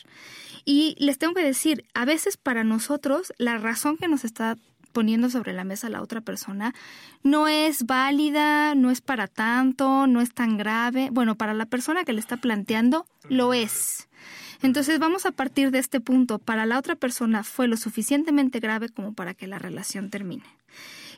[0.64, 4.56] Y les tengo que decir, a veces para nosotros la razón que nos está
[4.92, 6.74] poniendo sobre la mesa la otra persona
[7.22, 11.10] no es válida, no es para tanto, no es tan grave.
[11.12, 14.08] Bueno, para la persona que le está planteando, lo es.
[14.62, 16.38] Entonces vamos a partir de este punto.
[16.38, 20.44] Para la otra persona fue lo suficientemente grave como para que la relación termine.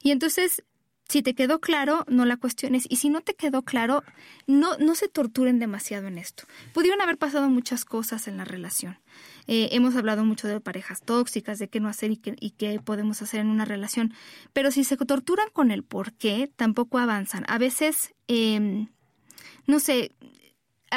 [0.02, 0.62] Y entonces
[1.10, 2.86] si te quedó claro, no la cuestiones.
[2.88, 4.04] Y si no te quedó claro,
[4.46, 6.44] no, no se torturen demasiado en esto.
[6.72, 8.96] Pudieron haber pasado muchas cosas en la relación.
[9.48, 12.78] Eh, hemos hablado mucho de parejas tóxicas, de qué no hacer y qué, y qué
[12.78, 14.14] podemos hacer en una relación.
[14.52, 17.44] Pero si se torturan con el por qué, tampoco avanzan.
[17.48, 18.86] A veces, em,
[19.66, 20.12] no sé,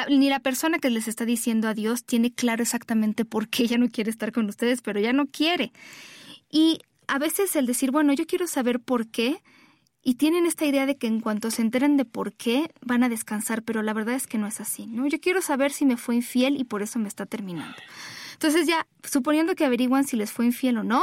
[0.08, 3.88] ni la persona que les está diciendo adiós tiene claro exactamente por qué ella no
[3.88, 5.72] quiere estar con ustedes, pero ya no quiere.
[6.50, 9.42] Y a veces el decir, bueno, yo quiero saber por qué,
[10.06, 13.08] y tienen esta idea de que en cuanto se enteren de por qué van a
[13.08, 15.06] descansar, pero la verdad es que no es así, ¿no?
[15.06, 17.76] Yo quiero saber si me fue infiel y por eso me está terminando.
[18.34, 21.02] Entonces ya, suponiendo que averiguan si les fue infiel o no,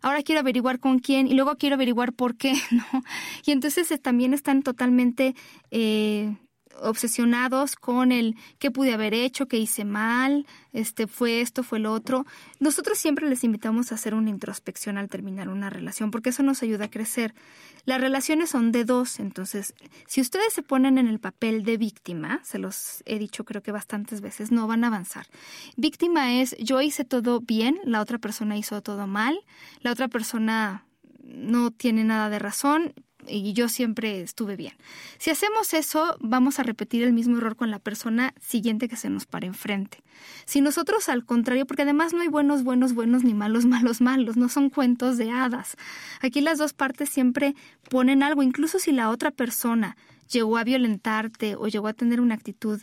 [0.00, 3.02] ahora quiero averiguar con quién y luego quiero averiguar por qué, ¿no?
[3.44, 5.34] Y entonces eh, también están totalmente
[5.70, 6.34] eh,
[6.82, 11.92] obsesionados con el qué pude haber hecho, qué hice mal, este fue esto, fue lo
[11.92, 12.26] otro.
[12.60, 16.62] Nosotros siempre les invitamos a hacer una introspección al terminar una relación, porque eso nos
[16.62, 17.34] ayuda a crecer.
[17.84, 19.74] Las relaciones son de dos, entonces,
[20.06, 23.72] si ustedes se ponen en el papel de víctima, se los he dicho creo que
[23.72, 25.26] bastantes veces, no van a avanzar.
[25.76, 29.38] Víctima es yo hice todo bien, la otra persona hizo todo mal,
[29.80, 30.84] la otra persona
[31.22, 32.94] no tiene nada de razón,
[33.28, 34.74] y yo siempre estuve bien.
[35.18, 39.10] Si hacemos eso, vamos a repetir el mismo error con la persona siguiente que se
[39.10, 40.02] nos para enfrente.
[40.44, 44.36] Si nosotros al contrario, porque además no hay buenos, buenos, buenos, ni malos, malos, malos,
[44.36, 45.76] no son cuentos de hadas.
[46.20, 47.54] Aquí las dos partes siempre
[47.90, 49.96] ponen algo, incluso si la otra persona
[50.28, 52.82] llegó a violentarte o llegó a tener una actitud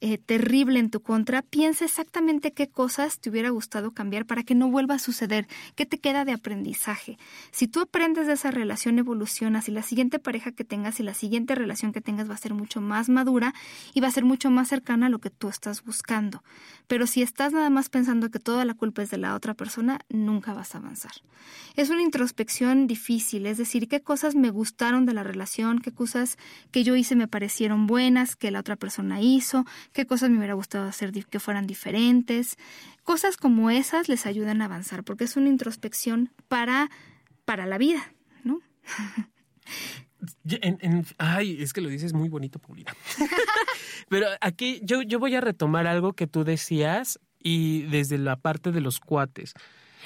[0.00, 4.54] eh, terrible en tu contra, piensa exactamente qué cosas te hubiera gustado cambiar para que
[4.54, 7.18] no vuelva a suceder, qué te queda de aprendizaje.
[7.50, 11.14] Si tú aprendes de esa relación, evolucionas y la siguiente pareja que tengas y la
[11.14, 13.54] siguiente relación que tengas va a ser mucho más madura
[13.94, 16.42] y va a ser mucho más cercana a lo que tú estás buscando.
[16.86, 20.00] Pero si estás nada más pensando que toda la culpa es de la otra persona,
[20.08, 21.12] nunca vas a avanzar.
[21.74, 26.38] Es una introspección difícil, es decir, qué cosas me gustaron de la relación, qué cosas
[26.70, 30.54] que yo hice me parecieron buenas, que la otra persona hizo, qué cosas me hubiera
[30.54, 32.56] gustado hacer que fueran diferentes.
[33.04, 36.90] Cosas como esas les ayudan a avanzar, porque es una introspección para,
[37.44, 38.12] para la vida,
[38.44, 38.60] ¿no?
[41.18, 42.94] ay, es que lo dices muy bonito, Paulina.
[44.08, 48.72] Pero aquí yo, yo voy a retomar algo que tú decías y desde la parte
[48.72, 49.54] de los cuates.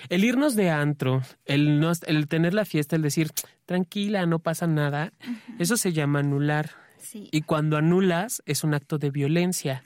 [0.09, 3.31] El irnos de antro, el, no, el tener la fiesta, el decir,
[3.67, 5.13] tranquila, no pasa nada,
[5.59, 6.71] eso se llama anular.
[7.13, 9.83] Y cuando anulas es un acto de violencia.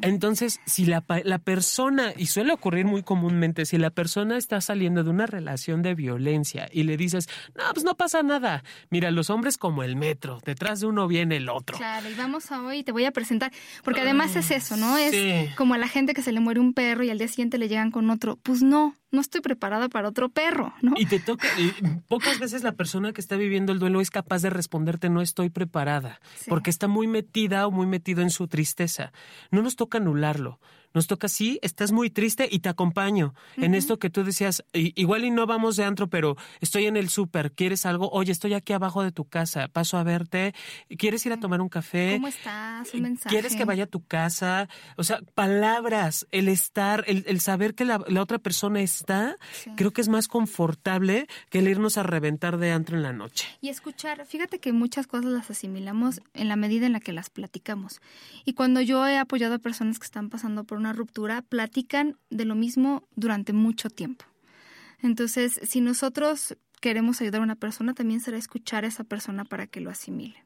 [0.00, 5.04] Entonces, si la, la persona, y suele ocurrir muy comúnmente, si la persona está saliendo
[5.04, 8.62] de una relación de violencia y le dices, no, pues no pasa nada.
[8.90, 11.76] Mira, los hombres como el metro, detrás de uno viene el otro.
[11.76, 13.52] Claro, y vamos a hoy, te voy a presentar,
[13.84, 14.96] porque además es eso, ¿no?
[14.96, 17.58] Es como a la gente que se le muere un perro y al día siguiente
[17.58, 18.36] le llegan con otro.
[18.42, 20.92] Pues no, no estoy preparada para otro perro, ¿no?
[20.96, 21.48] Y te toca,
[22.06, 25.48] pocas veces la persona que está viviendo el duelo es capaz de responderte no estoy
[25.50, 29.12] preparada, porque está muy metida o muy metido en su tristeza.
[29.50, 30.60] No nos toca anularlo,
[30.96, 35.26] nos toca, sí, estás muy triste y te acompaño en esto que tú decías, igual
[35.26, 38.08] y no vamos de antro, pero estoy en el súper, ¿quieres algo?
[38.12, 40.54] Oye, estoy aquí abajo de tu casa, paso a verte,
[40.96, 42.14] ¿quieres ir a tomar un café?
[42.14, 42.94] ¿Cómo estás?
[42.94, 43.28] Un mensaje.
[43.28, 44.70] ¿Quieres que vaya a tu casa?
[44.96, 49.36] O sea, palabras, el estar, el, saber que la, otra persona está,
[49.76, 53.46] creo que es más confortable que el irnos a reventar de antro en la noche.
[53.60, 57.28] Y escuchar, fíjate que muchas cosas las asimilamos en la medida en la que las
[57.28, 58.00] platicamos.
[58.46, 62.44] Y cuando yo he apoyado a personas que están pasando por una ruptura platican de
[62.44, 64.24] lo mismo durante mucho tiempo.
[65.02, 69.66] Entonces, si nosotros queremos ayudar a una persona, también será escuchar a esa persona para
[69.66, 70.44] que lo asimile.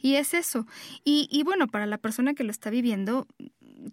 [0.00, 0.66] Y es eso.
[1.04, 3.26] Y, y bueno, para la persona que lo está viviendo,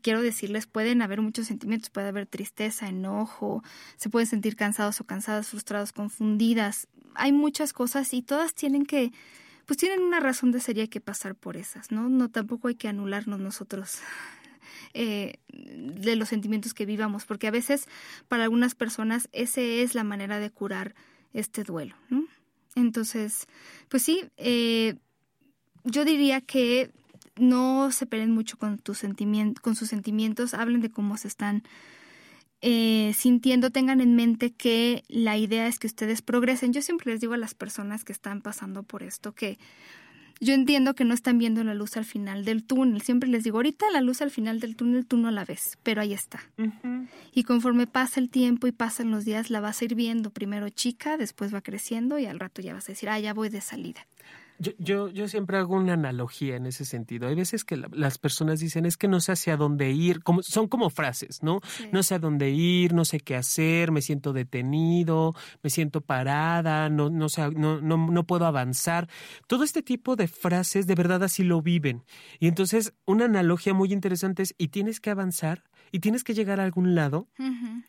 [0.01, 3.63] quiero decirles, pueden haber muchos sentimientos, puede haber tristeza, enojo,
[3.97, 6.87] se pueden sentir cansados o cansadas, frustrados, confundidas.
[7.15, 9.11] Hay muchas cosas y todas tienen que,
[9.65, 12.09] pues tienen una razón de ser y hay que pasar por esas, ¿no?
[12.09, 13.99] No tampoco hay que anularnos nosotros
[14.93, 17.87] eh, de los sentimientos que vivamos, porque a veces
[18.27, 20.95] para algunas personas ese es la manera de curar
[21.33, 21.95] este duelo.
[22.75, 23.47] Entonces,
[23.89, 24.95] pues sí, eh,
[25.83, 26.91] yo diría que
[27.35, 29.01] no se peleen mucho con, tus
[29.61, 31.63] con sus sentimientos, hablen de cómo se están
[32.61, 36.71] eh, sintiendo, tengan en mente que la idea es que ustedes progresen.
[36.71, 39.57] Yo siempre les digo a las personas que están pasando por esto que
[40.39, 43.01] yo entiendo que no están viendo la luz al final del túnel.
[43.01, 46.01] Siempre les digo, ahorita la luz al final del túnel tú no la ves, pero
[46.01, 46.41] ahí está.
[47.33, 50.29] Y conforme pasa el tiempo y pasan los días, la vas a ir viendo.
[50.31, 53.49] Primero chica, después va creciendo y al rato ya vas a decir, ah, ya voy
[53.49, 54.05] de salida.
[54.59, 57.27] Yo, yo, yo, siempre hago una analogía en ese sentido.
[57.27, 60.67] Hay veces que las personas dicen es que no sé hacia dónde ir, como, son
[60.67, 61.59] como frases, ¿no?
[61.91, 66.89] No sé a dónde ir, no sé qué hacer, me siento detenido, me siento parada,
[66.89, 69.09] no, no, sé, no, no, no puedo avanzar.
[69.47, 72.03] Todo este tipo de frases de verdad así lo viven.
[72.39, 75.63] Y entonces una analogía muy interesante es, ¿y tienes que avanzar?
[75.93, 77.27] y tienes que llegar a algún lado,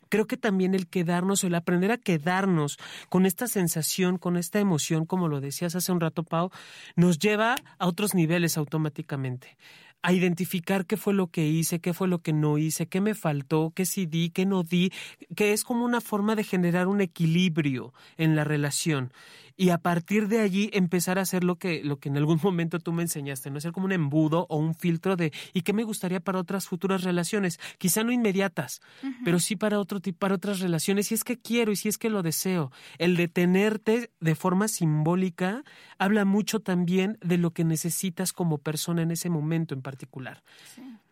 [0.09, 2.77] creo que también el quedarnos, el aprender a quedarnos
[3.09, 6.51] con esta sensación, con esta emoción, como lo decías hace un rato, Pau,
[6.95, 9.57] nos lleva a otros niveles automáticamente.
[10.01, 13.15] A identificar qué fue lo que hice, qué fue lo que no hice, qué me
[13.15, 14.91] faltó, qué sí di, qué no di,
[15.35, 19.11] que es como una forma de generar un equilibrio en la relación
[19.57, 22.79] y a partir de allí empezar a hacer lo que, lo que en algún momento
[22.79, 23.59] tú me enseñaste, ¿no?
[23.59, 27.03] Ser como un embudo o un filtro de ¿y qué me gustaría para otras futuras
[27.03, 27.59] relaciones?
[27.77, 28.81] Quizá no inmediatas,
[29.23, 31.97] pero sí para otro tipo, para otras relaciones, si es que quiero y si es
[31.97, 32.71] que lo deseo.
[32.97, 35.63] El detenerte de forma simbólica
[35.97, 40.43] habla mucho también de lo que necesitas como persona en ese momento en particular.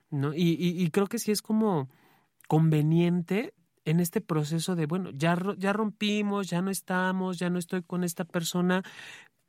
[0.10, 0.34] ¿no?
[0.34, 1.90] Y, y, y creo que sí es como
[2.48, 3.54] conveniente
[3.86, 8.04] en este proceso de, bueno, ya, ya rompimos, ya no estamos, ya no estoy con
[8.04, 8.84] esta persona,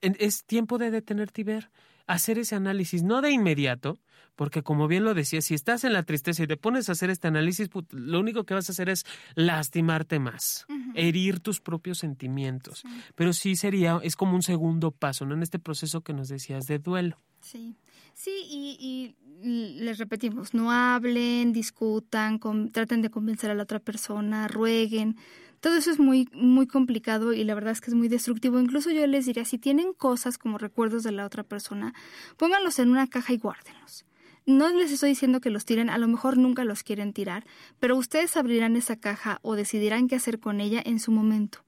[0.01, 1.71] es tiempo de detenerte y ver
[2.07, 3.99] hacer ese análisis, no de inmediato,
[4.37, 7.11] porque como bien lo decía, si estás en la tristeza y te pones a hacer
[7.11, 12.83] este análisis, lo único que vas a hacer es lastimarte más, herir tus propios sentimientos.
[13.15, 15.35] Pero sí sería, es como un segundo paso, ¿no?
[15.35, 17.21] En este proceso que nos decías de duelo.
[17.41, 17.77] Sí,
[18.15, 22.41] sí, y, les repetimos, no hablen, discutan,
[22.73, 25.17] traten de convencer a la otra persona, rueguen.
[25.61, 28.59] Todo eso es muy, muy complicado y la verdad es que es muy destructivo.
[28.59, 31.93] Incluso yo les diría, si tienen cosas como recuerdos de la otra persona,
[32.39, 34.07] pónganlos en una caja y guárdenlos.
[34.47, 37.47] No les estoy diciendo que los tiren, a lo mejor nunca los quieren tirar,
[37.81, 41.65] pero ustedes abrirán esa caja o decidirán qué hacer con ella en su momento.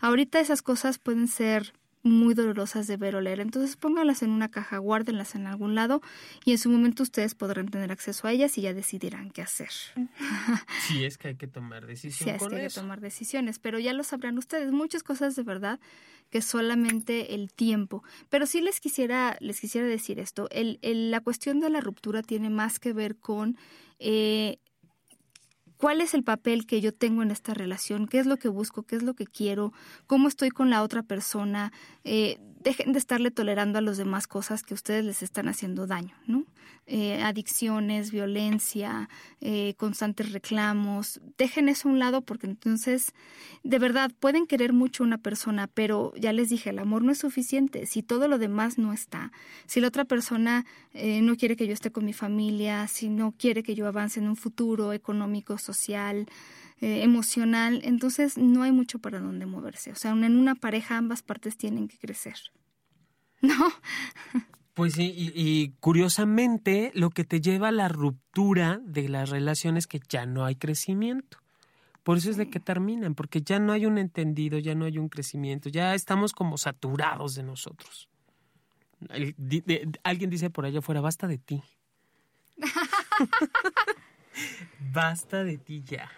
[0.00, 1.72] Ahorita esas cosas pueden ser
[2.06, 3.40] muy dolorosas de ver o leer.
[3.40, 6.00] Entonces pónganlas en una caja, guárdenlas en algún lado
[6.44, 9.70] y en su momento ustedes podrán tener acceso a ellas y ya decidirán qué hacer.
[10.86, 12.38] Sí, es que hay que tomar decisiones.
[12.38, 14.72] Sí, es que hay que tomar decisiones, pero ya lo sabrán ustedes.
[14.72, 15.80] Muchas cosas de verdad
[16.30, 18.02] que solamente el tiempo.
[18.28, 20.48] Pero sí les quisiera, les quisiera decir esto.
[20.50, 20.78] El,
[21.10, 23.56] la cuestión de la ruptura tiene más que ver con
[23.98, 24.58] eh,
[25.76, 28.82] cuál es el papel que yo tengo en esta relación, qué es lo que busco,
[28.82, 29.72] qué es lo que quiero,
[30.06, 31.72] cómo estoy con la otra persona.
[32.04, 36.16] Eh, dejen de estarle tolerando a los demás cosas que ustedes les están haciendo daño,
[36.26, 36.44] ¿no?
[36.88, 39.08] Eh, adicciones, violencia,
[39.40, 41.20] eh, constantes reclamos.
[41.38, 43.12] Dejen eso a un lado porque entonces,
[43.62, 47.12] de verdad, pueden querer mucho a una persona, pero ya les dije, el amor no
[47.12, 47.86] es suficiente.
[47.86, 49.30] Si todo lo demás no está,
[49.66, 53.32] si la otra persona eh, no quiere que yo esté con mi familia, si no
[53.38, 56.26] quiere que yo avance en un futuro económico, social,
[56.80, 59.92] emocional, entonces no hay mucho para dónde moverse.
[59.92, 62.36] O sea, en una pareja ambas partes tienen que crecer.
[63.40, 63.54] ¿No?
[64.74, 70.00] Pues sí, y, curiosamente lo que te lleva a la ruptura de las relaciones que
[70.06, 71.38] ya no hay crecimiento.
[72.02, 74.98] Por eso es de que terminan, porque ya no hay un entendido, ya no hay
[74.98, 78.08] un crecimiento, ya estamos como saturados de nosotros.
[80.04, 81.62] alguien dice por allá afuera, basta de ti.
[84.92, 86.10] basta de ti ya.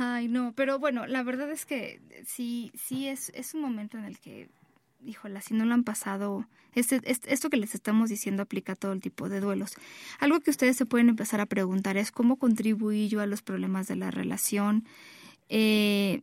[0.00, 4.04] Ay, no, pero bueno, la verdad es que sí, sí es, es un momento en
[4.04, 4.48] el que
[5.04, 8.92] híjola, si no lo han pasado, este, esto que les estamos diciendo aplica a todo
[8.92, 9.74] el tipo de duelos.
[10.20, 13.88] Algo que ustedes se pueden empezar a preguntar es cómo contribuí yo a los problemas
[13.88, 14.84] de la relación,
[15.48, 16.22] eh,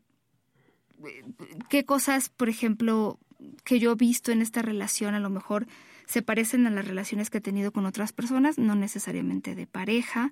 [1.70, 3.20] qué cosas, por ejemplo,
[3.66, 5.68] que yo he visto en esta relación a lo mejor
[6.06, 10.32] se parecen a las relaciones que he tenido con otras personas, no necesariamente de pareja.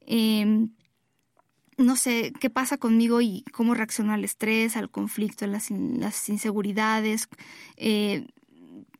[0.00, 0.66] Eh,
[1.76, 7.28] no sé qué pasa conmigo y cómo reacciono al estrés, al conflicto, las, las inseguridades.
[7.76, 8.26] Eh,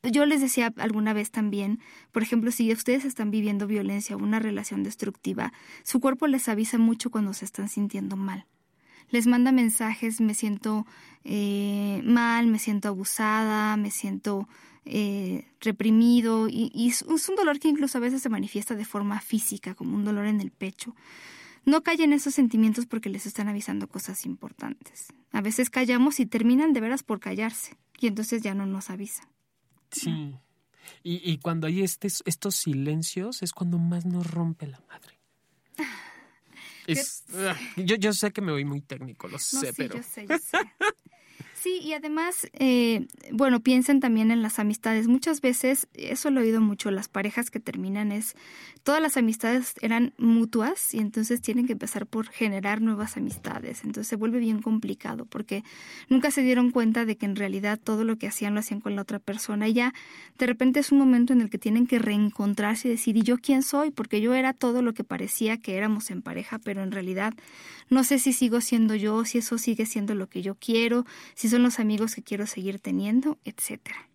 [0.03, 1.81] yo les decía alguna vez también,
[2.13, 5.53] por ejemplo, si ustedes están viviendo violencia o una relación destructiva,
[5.83, 8.47] su cuerpo les avisa mucho cuando se están sintiendo mal.
[9.11, 10.87] Les manda mensajes, me siento
[11.25, 14.49] eh, mal, me siento abusada, me siento
[14.85, 19.21] eh, reprimido y, y es un dolor que incluso a veces se manifiesta de forma
[19.21, 20.95] física, como un dolor en el pecho.
[21.67, 25.09] No callen esos sentimientos porque les están avisando cosas importantes.
[25.33, 29.29] A veces callamos y terminan de veras por callarse y entonces ya no nos avisan.
[29.91, 30.37] Sí.
[31.03, 35.19] Y, cuando hay estos silencios es cuando más nos rompe la madre.
[37.35, 39.97] Ah, yo, yo sé que me voy muy técnico, lo sé, pero...
[39.97, 40.59] Yo sé, yo sé.
[41.67, 45.09] Sí, y además, eh, bueno, piensen también en las amistades.
[45.09, 48.37] Muchas veces, eso lo he oído mucho, las parejas que terminan es,
[48.85, 53.83] todas las amistades eran mutuas y entonces tienen que empezar por generar nuevas amistades.
[53.83, 55.65] Entonces se vuelve bien complicado porque
[56.09, 58.95] nunca se dieron cuenta de que en realidad todo lo que hacían lo hacían con
[58.95, 59.67] la otra persona.
[59.67, 59.93] Y ya
[60.39, 63.39] de repente es un momento en el que tienen que reencontrarse y decir, ¿y yo
[63.39, 63.91] quién soy?
[63.91, 67.35] Porque yo era todo lo que parecía que éramos en pareja, pero en realidad
[67.89, 71.49] no sé si sigo siendo yo, si eso sigue siendo lo que yo quiero, si
[71.49, 74.09] son los amigos que quiero seguir teniendo, etcétera.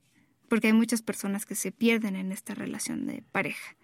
[0.50, 3.76] Porque hay muchas personas que se pierden en esta relación de pareja.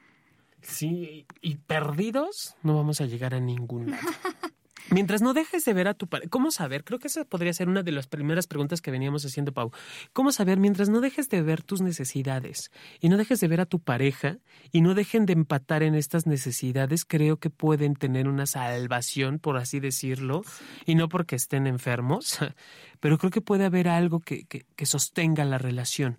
[0.62, 4.08] Sí, y perdidos no vamos a llegar a ningún lado.
[4.90, 6.84] Mientras no dejes de ver a tu pareja, ¿cómo saber?
[6.86, 9.72] Creo que esa podría ser una de las primeras preguntas que veníamos haciendo, Pau.
[10.14, 12.72] ¿Cómo saber mientras no dejes de ver tus necesidades
[13.02, 14.38] y no dejes de ver a tu pareja
[14.72, 19.58] y no dejen de empatar en estas necesidades, creo que pueden tener una salvación, por
[19.58, 20.44] así decirlo,
[20.86, 22.40] y no porque estén enfermos,
[23.02, 26.18] pero creo que puede haber algo que, que, que sostenga la relación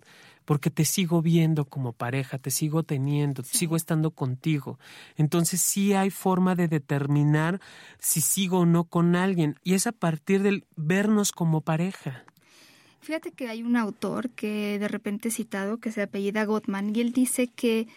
[0.49, 4.79] porque te sigo viendo como pareja, te sigo teniendo, sigo estando contigo.
[5.15, 7.61] Entonces sí hay forma de determinar
[7.99, 12.23] si sigo o no con alguien y es a partir del vernos como pareja.
[12.99, 17.01] Fíjate que hay un autor que de repente he citado que se apellida Gottman y
[17.01, 17.87] él dice que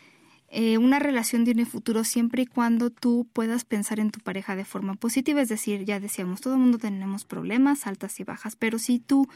[0.51, 4.67] eh, una relación tiene futuro siempre y cuando tú puedas pensar en tu pareja de
[4.67, 5.41] forma positiva.
[5.41, 9.27] Es decir, ya decíamos, todo el mundo tenemos problemas, altas y bajas, pero si tú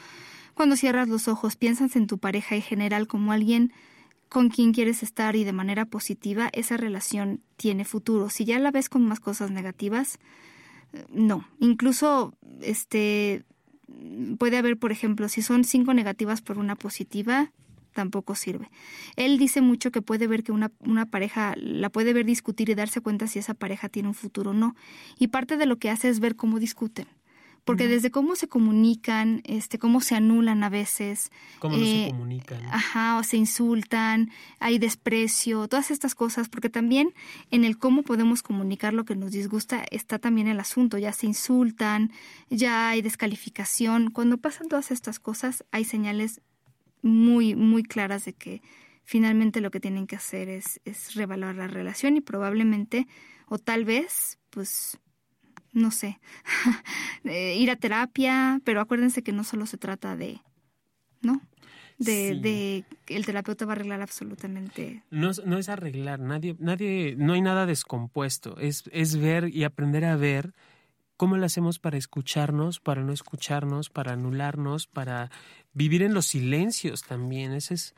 [0.57, 3.73] cuando cierras los ojos piensas en tu pareja en general como alguien
[4.31, 8.31] con quien quieres estar y de manera positiva, esa relación tiene futuro.
[8.31, 10.19] Si ya la ves con más cosas negativas,
[11.11, 11.47] no.
[11.61, 13.45] Incluso, este,
[14.39, 17.53] puede haber, por ejemplo, si son cinco negativas por una positiva,
[17.93, 18.71] tampoco sirve.
[19.17, 22.75] Él dice mucho que puede ver que una, una, pareja, la puede ver discutir y
[22.75, 24.75] darse cuenta si esa pareja tiene un futuro o no.
[25.19, 27.07] Y parte de lo que hace es ver cómo discuten
[27.67, 31.33] porque desde cómo se comunican, este, cómo se anulan a veces.
[31.59, 32.65] Cómo no se eh, comunican.
[32.67, 37.13] Ajá, o se insultan, hay desprecio, todas estas cosas, porque también
[37.51, 41.27] en el cómo podemos comunicar lo que nos disgusta está también el asunto, ya se
[41.27, 42.13] insultan,
[42.51, 44.13] ya hay descalificación.
[44.13, 46.43] Cuando pasan todas estas cosas, hay señales
[47.03, 48.63] muy, muy claras de que
[49.03, 53.09] finalmente lo que tienen que hacer es, es revaluar la relación y probablemente,
[53.49, 55.01] o tal vez, pues
[55.77, 56.19] no sé,
[57.25, 60.41] ir a terapia, pero acuérdense que no solo se trata de,
[61.21, 61.43] ¿no?
[61.99, 65.03] De, de el terapeuta va a arreglar absolutamente.
[65.11, 70.07] No, no es arreglar, nadie, nadie, no hay nada descompuesto, es, es ver y aprender
[70.07, 70.55] a ver
[71.19, 75.31] cómo lo hacemos para escucharnos, para no escucharnos, para anularnos, para
[75.75, 77.53] vivir en los silencios también.
[77.53, 77.95] Ese es,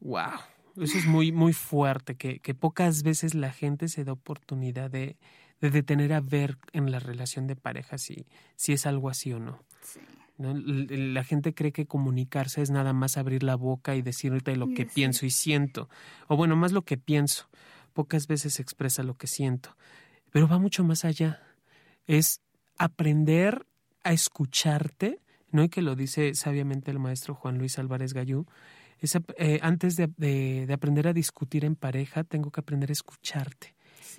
[0.00, 0.32] wow,
[0.76, 5.16] eso es muy, muy fuerte, que, que pocas veces la gente se da oportunidad de,
[5.60, 8.26] de detener a ver en la relación de pareja si,
[8.56, 9.64] si es algo así o no.
[10.38, 14.84] La gente cree que comunicarse es nada más abrir la boca y decirte lo que
[14.84, 15.88] pienso y siento.
[16.28, 17.48] O bueno, más lo que pienso.
[17.94, 19.76] Pocas veces se expresa lo que siento.
[20.30, 21.42] Pero va mucho más allá.
[22.06, 22.42] Es
[22.76, 23.66] aprender
[24.04, 25.20] a escucharte,
[25.52, 25.64] ¿no?
[25.64, 28.44] Y que lo dice sabiamente el maestro Juan Luis Álvarez Gallú.
[29.00, 33.75] Es, eh, antes de, de aprender a discutir en pareja, tengo que aprender a escucharte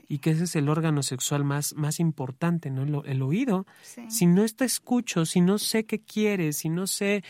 [0.08, 3.04] y que ese es el órgano sexual más, más importante, ¿no?
[3.04, 3.66] El, oído.
[4.10, 7.24] Si no te escucho, si no sé qué quieres, si no sé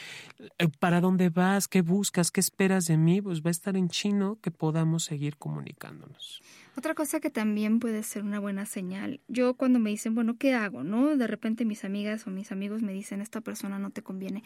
[0.60, 3.90] eh, para dónde vas, qué buscas, qué esperas de mí, pues va a estar en
[3.90, 6.42] chino que podamos seguir comunicándonos.
[6.78, 10.54] Otra cosa que también puede ser una buena señal, yo cuando me dicen, bueno, ¿qué
[10.54, 10.84] hago?
[10.84, 11.18] ¿No?
[11.18, 14.44] De repente mis amigas o mis amigos me dicen, esta persona no te conviene.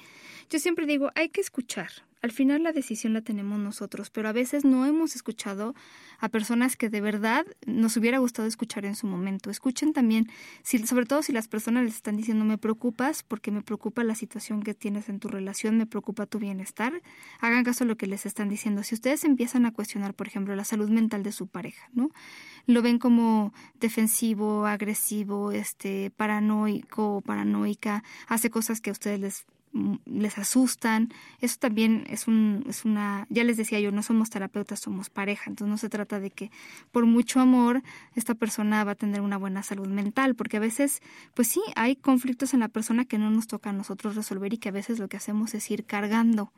[0.50, 1.90] Yo siempre digo, hay que escuchar.
[2.22, 5.74] Al final la decisión la tenemos nosotros, pero a veces no hemos escuchado
[6.20, 9.50] a personas que de verdad nos hubiera gustado escuchar en su momento.
[9.50, 10.30] Escuchen también,
[10.62, 14.14] si, sobre todo si las personas les están diciendo, me preocupas porque me preocupa la
[14.14, 17.02] situación que tienes en tu relación, me preocupa tu bienestar,
[17.40, 18.84] hagan caso a lo que les están diciendo.
[18.84, 22.12] Si ustedes empiezan a cuestionar, por ejemplo, la salud mental de su pareja, ¿no?
[22.68, 29.46] Lo ven como defensivo, agresivo, este, paranoico, paranoica, hace cosas que a ustedes les
[30.06, 31.10] les asustan.
[31.40, 35.50] Eso también es, un, es una, ya les decía yo, no somos terapeutas, somos pareja.
[35.50, 36.52] Entonces no se trata de que
[36.92, 37.82] por mucho amor
[38.16, 41.02] esta persona va a tener una buena salud mental, porque a veces,
[41.34, 44.58] pues sí, hay conflictos en la persona que no nos toca a nosotros resolver y
[44.58, 46.52] que a veces lo que hacemos es ir cargando.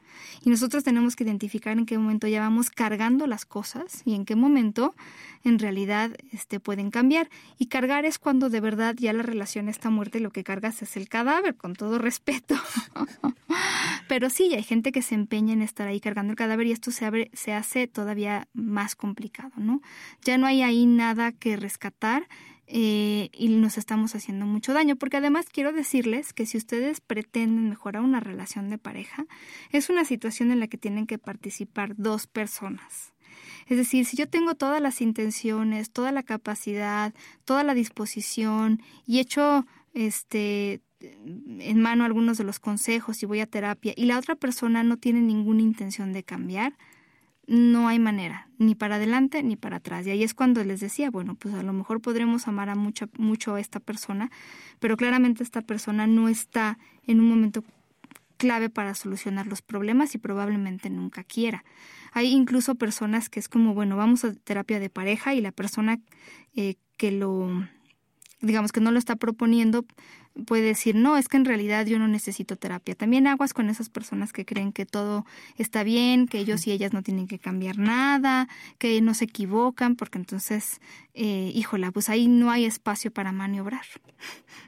[0.43, 4.25] Y nosotros tenemos que identificar en qué momento ya vamos cargando las cosas y en
[4.25, 4.95] qué momento
[5.43, 7.29] en realidad este, pueden cambiar.
[7.57, 10.81] Y cargar es cuando de verdad ya la relación está muerta y lo que cargas
[10.81, 12.55] es el cadáver, con todo respeto.
[14.07, 16.91] Pero sí, hay gente que se empeña en estar ahí cargando el cadáver y esto
[16.91, 19.81] se, abre, se hace todavía más complicado, ¿no?
[20.23, 22.27] Ya no hay ahí nada que rescatar.
[22.65, 27.69] Eh, y nos estamos haciendo mucho daño, porque además quiero decirles que si ustedes pretenden
[27.69, 29.25] mejorar una relación de pareja,
[29.69, 33.13] es una situación en la que tienen que participar dos personas.
[33.67, 37.13] Es decir, si yo tengo todas las intenciones, toda la capacidad,
[37.45, 43.45] toda la disposición y hecho este en mano algunos de los consejos y voy a
[43.45, 46.73] terapia y la otra persona no tiene ninguna intención de cambiar,
[47.45, 50.07] no hay manera, ni para adelante ni para atrás.
[50.07, 53.09] Y ahí es cuando les decía, bueno, pues a lo mejor podremos amar a mucho,
[53.17, 54.31] mucho a esta persona,
[54.79, 57.63] pero claramente esta persona no está en un momento
[58.37, 61.63] clave para solucionar los problemas y probablemente nunca quiera.
[62.13, 65.99] Hay incluso personas que es como, bueno, vamos a terapia de pareja y la persona
[66.55, 67.49] eh, que lo,
[68.43, 69.85] digamos que no lo está proponiendo,
[70.45, 72.93] puede decir, no, es que en realidad yo no necesito terapia.
[72.93, 75.25] También aguas con esas personas que creen que todo
[75.57, 79.95] está bien, que ellos y ellas no tienen que cambiar nada, que no se equivocan,
[79.95, 80.81] porque entonces,
[81.13, 83.85] eh, híjola, pues ahí no hay espacio para maniobrar.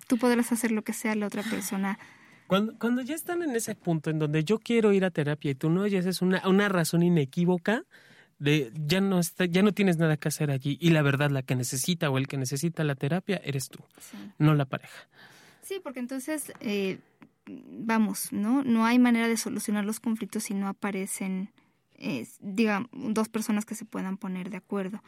[0.08, 2.00] Tú podrás hacer lo que sea la otra persona
[2.48, 5.56] cuando, cuando ya están en ese punto en donde yo quiero ir a terapia y
[5.56, 7.86] tú no oyes, es una, una razón inequívoca
[8.40, 11.42] de ya no está, ya no tienes nada que hacer allí y la verdad la
[11.42, 13.80] que necesita o el que necesita la terapia eres tú,
[14.38, 15.08] no la pareja.
[15.62, 17.00] Sí, porque entonces eh,
[17.46, 21.50] vamos, no no hay manera de solucionar los conflictos si no aparecen
[21.98, 25.02] eh, digamos dos personas que se puedan poner de acuerdo.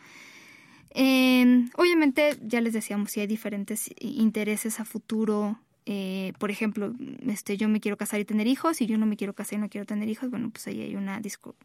[0.92, 5.60] Eh, obviamente ya les decíamos si hay diferentes intereses a futuro
[5.90, 6.94] eh, por ejemplo,
[7.26, 9.62] este, yo me quiero casar y tener hijos, y yo no me quiero casar y
[9.62, 11.56] no quiero tener hijos, bueno, pues ahí hay una disco,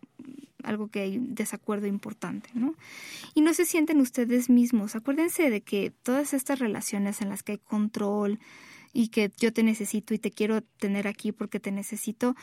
[0.62, 2.77] algo que hay desacuerdo importante, ¿no?
[3.35, 4.95] Y no se sienten ustedes mismos.
[4.95, 8.39] Acuérdense de que todas estas relaciones en las que hay control
[8.93, 12.37] y que yo te necesito y te quiero tener aquí porque te necesito,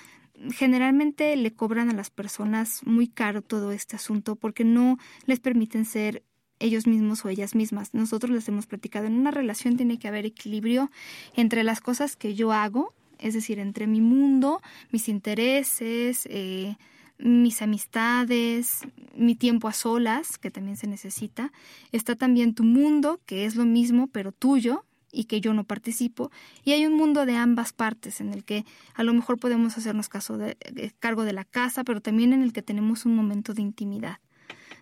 [0.51, 5.86] generalmente le cobran a las personas muy caro todo este asunto porque no les permiten
[5.86, 6.23] ser
[6.60, 7.93] ellos mismos o ellas mismas.
[7.93, 10.91] Nosotros les hemos platicado, en una relación tiene que haber equilibrio
[11.36, 16.78] entre las cosas que yo hago, es decir, entre mi mundo, mis intereses, eh,
[17.18, 18.80] mis amistades,
[19.16, 21.51] mi tiempo a solas, que también se necesita.
[21.91, 26.32] Está también tu mundo, que es lo mismo, pero tuyo, y que yo no participo.
[26.64, 30.10] Y hay un mundo de ambas partes en el que a lo mejor podemos hacernos
[30.10, 30.55] caso de,
[30.99, 34.20] cargo de la casa, pero también en el que tenemos un momento de intimidad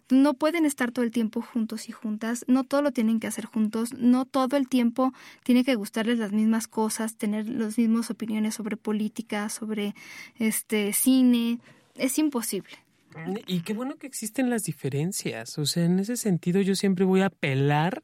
[0.09, 3.45] no pueden estar todo el tiempo juntos y juntas, no todo lo tienen que hacer
[3.45, 8.55] juntos, no todo el tiempo tiene que gustarles las mismas cosas, tener las mismas opiniones
[8.55, 9.95] sobre política, sobre
[10.37, 11.59] este cine,
[11.95, 12.77] es imposible.
[13.47, 17.21] Y qué bueno que existen las diferencias, o sea, en ese sentido yo siempre voy
[17.21, 18.03] a apelar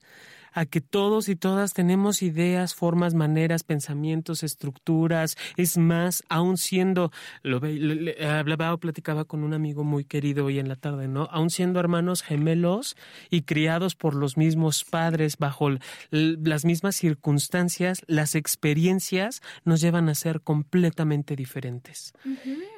[0.54, 5.36] a que todos y todas tenemos ideas, formas, maneras, pensamientos, estructuras.
[5.58, 7.62] Es más, aún siendo, lo,
[8.30, 11.28] hablaba o platicaba con un amigo muy querido hoy en la tarde, ¿no?
[11.32, 12.95] Aún siendo hermanos gemelos
[13.30, 15.70] y criados por los mismos padres bajo
[16.12, 22.14] las mismas circunstancias, las experiencias nos llevan a ser completamente diferentes.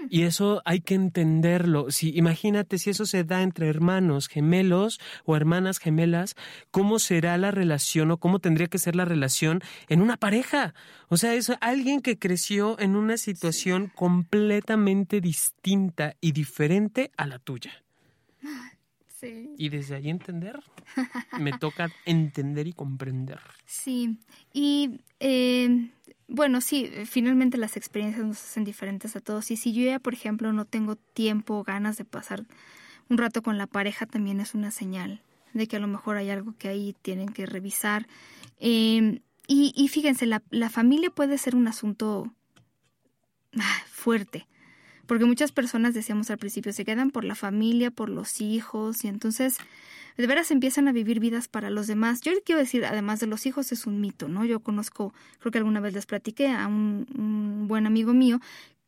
[0.09, 1.91] Y eso hay que entenderlo.
[1.91, 6.35] Si imagínate si eso se da entre hermanos gemelos o hermanas gemelas,
[6.71, 10.73] ¿cómo será la relación o cómo tendría que ser la relación en una pareja.
[11.07, 17.39] O sea, es alguien que creció en una situación completamente distinta y diferente a la
[17.39, 17.83] tuya.
[19.19, 19.53] Sí.
[19.57, 20.61] Y desde ahí entender,
[21.39, 23.39] me toca entender y comprender.
[23.65, 24.17] Sí,
[24.53, 25.89] y eh,
[26.27, 29.51] bueno, sí, finalmente las experiencias nos hacen diferentes a todos.
[29.51, 32.45] Y si yo ya, por ejemplo, no tengo tiempo o ganas de pasar
[33.09, 35.21] un rato con la pareja, también es una señal
[35.53, 38.07] de que a lo mejor hay algo que ahí tienen que revisar.
[38.59, 42.33] Em, y, fíjense, la, la, familia puede ser un asunto
[43.57, 44.47] ah, fuerte,
[45.07, 49.07] porque muchas personas, decíamos al principio, se quedan por la familia, por los hijos, y
[49.07, 49.57] entonces
[50.17, 52.21] de veras empiezan a vivir vidas para los demás.
[52.21, 54.45] Yo quiero decir, además de los hijos, es un mito, ¿no?
[54.45, 58.39] Yo conozco, creo que alguna vez les platiqué a un buen amigo mío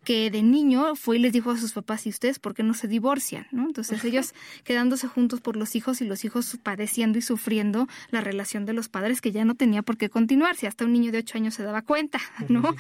[0.08, 2.74] que de niño fue y les dijo a sus papás, ¿y ustedes por qué no
[2.74, 3.46] se divorcian?
[3.52, 3.66] ¿no?
[3.66, 4.34] Entonces ellos
[4.64, 8.88] quedándose juntos por los hijos y los hijos padeciendo y sufriendo la relación de los
[8.88, 11.56] padres que ya no tenía por qué continuar, si hasta un niño de ocho años
[11.56, 12.74] se daba cuenta, ¿no?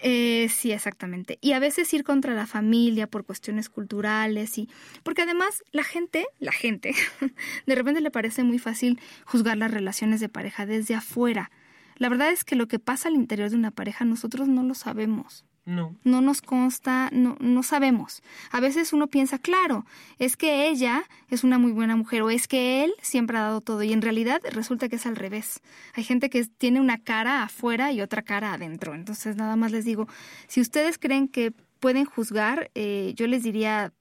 [0.00, 1.38] Eh, sí, exactamente.
[1.40, 4.68] Y a veces ir contra la familia por cuestiones culturales y
[5.04, 6.92] porque además la gente, la gente,
[7.66, 11.52] de repente le parece muy fácil juzgar las relaciones de pareja desde afuera.
[11.98, 14.74] La verdad es que lo que pasa al interior de una pareja nosotros no lo
[14.74, 15.44] sabemos.
[15.66, 15.96] No.
[16.04, 18.22] No nos consta, no, no sabemos.
[18.50, 19.86] A veces uno piensa, claro,
[20.18, 23.60] es que ella es una muy buena mujer o es que él siempre ha dado
[23.62, 25.62] todo y en realidad resulta que es al revés.
[25.94, 28.94] Hay gente que tiene una cara afuera y otra cara adentro.
[28.94, 30.06] Entonces nada más les digo,
[30.48, 33.92] si ustedes creen que pueden juzgar, eh, yo les diría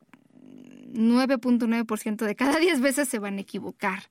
[0.94, 4.04] 9.9% de cada 10 veces se van a equivocar.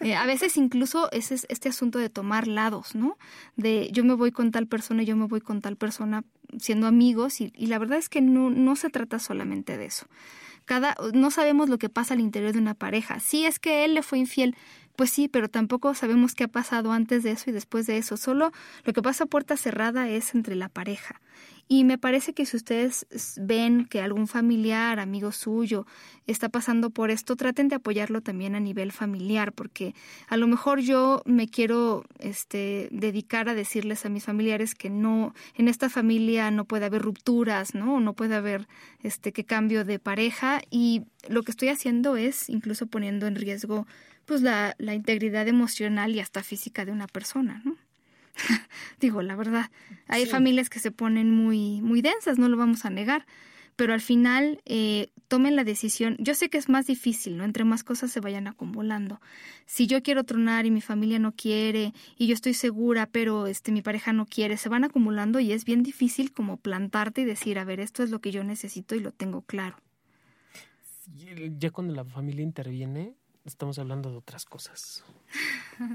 [0.00, 3.18] Eh, a veces incluso es este asunto de tomar lados, ¿no?
[3.56, 6.24] De yo me voy con tal persona, yo me voy con tal persona
[6.58, 10.06] siendo amigos y, y la verdad es que no, no se trata solamente de eso.
[10.64, 13.20] Cada, no sabemos lo que pasa al interior de una pareja.
[13.20, 14.56] Si es que él le fue infiel,
[14.96, 18.16] pues sí, pero tampoco sabemos qué ha pasado antes de eso y después de eso.
[18.16, 18.50] Solo
[18.84, 21.20] lo que pasa a puerta cerrada es entre la pareja.
[21.68, 23.06] Y me parece que si ustedes
[23.40, 25.84] ven que algún familiar, amigo suyo,
[26.28, 29.94] está pasando por esto, traten de apoyarlo también a nivel familiar, porque
[30.28, 35.34] a lo mejor yo me quiero este, dedicar a decirles a mis familiares que no,
[35.56, 37.98] en esta familia no puede haber rupturas, ¿no?
[37.98, 38.68] No puede haber
[39.02, 40.62] este que cambio de pareja.
[40.70, 43.88] Y lo que estoy haciendo es incluso poniendo en riesgo
[44.24, 47.76] pues la, la integridad emocional y hasta física de una persona, ¿no?
[49.00, 49.70] Digo, la verdad,
[50.08, 53.26] hay familias que se ponen muy, muy densas, no lo vamos a negar,
[53.76, 56.16] pero al final eh, tomen la decisión.
[56.18, 57.44] Yo sé que es más difícil, ¿no?
[57.44, 59.20] Entre más cosas se vayan acumulando.
[59.66, 63.72] Si yo quiero tronar y mi familia no quiere, y yo estoy segura, pero este
[63.72, 67.58] mi pareja no quiere, se van acumulando y es bien difícil como plantarte y decir,
[67.58, 69.76] a ver, esto es lo que yo necesito y lo tengo claro.
[71.58, 73.14] Ya cuando la familia interviene,
[73.46, 75.04] estamos hablando de otras cosas.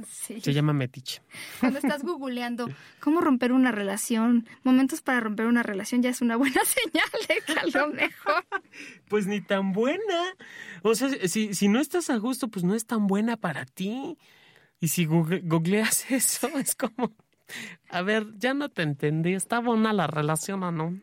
[0.08, 0.40] Sí.
[0.42, 1.24] Se llama metiche.
[1.60, 6.36] Cuando estás googleando cómo romper una relación, momentos para romper una relación, ya es una
[6.36, 8.46] buena señal de que a lo mejor.
[9.10, 10.36] Pues ni tan buena.
[10.84, 14.20] O sea, si, si no estás a gusto, pues no es tan buena para ti.
[14.80, 17.16] Y si googleas eso, es como
[17.90, 19.34] A ver, ya no te entendí.
[19.34, 21.00] ¿Está buena la relación o no?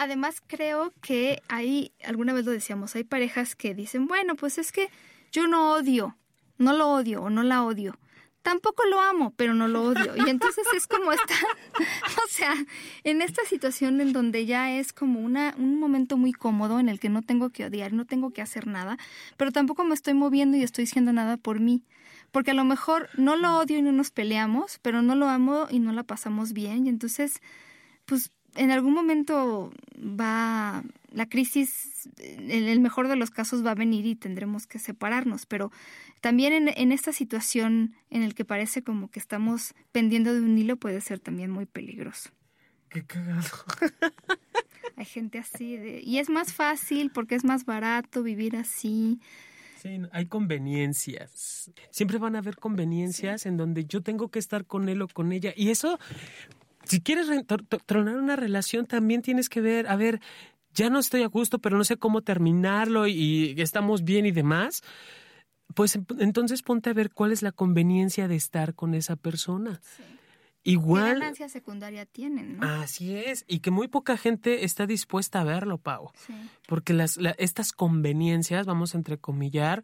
[0.00, 4.72] Además, creo que hay, alguna vez lo decíamos, hay parejas que dicen, bueno, pues es
[4.72, 4.90] que
[5.34, 6.16] yo no odio,
[6.58, 7.98] no lo odio o no la odio.
[8.42, 10.14] Tampoco lo amo, pero no lo odio.
[10.16, 11.34] Y entonces es como esta,
[12.24, 12.54] o sea,
[13.02, 17.00] en esta situación en donde ya es como una, un momento muy cómodo en el
[17.00, 18.96] que no tengo que odiar, no tengo que hacer nada,
[19.36, 21.82] pero tampoco me estoy moviendo y estoy haciendo nada por mí
[22.30, 25.66] porque a lo mejor no lo odio y no nos peleamos, pero no lo amo
[25.70, 27.40] y no la pasamos bien y entonces,
[28.06, 30.82] pues en algún momento va
[31.14, 35.46] la crisis, en el mejor de los casos va a venir y tendremos que separarnos,
[35.46, 35.70] pero
[36.20, 40.58] también en, en esta situación en el que parece como que estamos pendiendo de un
[40.58, 42.30] hilo puede ser también muy peligroso.
[42.88, 43.42] Qué cagado.
[44.96, 49.20] Hay gente así de, y es más fácil porque es más barato vivir así.
[49.82, 51.70] Sí, hay conveniencias.
[51.90, 55.32] Siempre van a haber conveniencias en donde yo tengo que estar con él o con
[55.32, 55.52] ella.
[55.56, 55.98] Y eso,
[56.84, 57.26] si quieres
[57.84, 60.20] tronar una relación, también tienes que ver, a ver,
[60.74, 64.82] ya no estoy a gusto, pero no sé cómo terminarlo y estamos bien y demás.
[65.74, 69.80] Pues entonces ponte a ver cuál es la conveniencia de estar con esa persona.
[70.64, 71.14] Igual.
[71.14, 72.58] ¿Qué ganancia secundaria tienen?
[72.58, 72.66] ¿no?
[72.66, 76.10] Así es, y que muy poca gente está dispuesta a verlo, Pau.
[76.66, 79.82] Porque las, estas conveniencias, vamos a entrecomillar,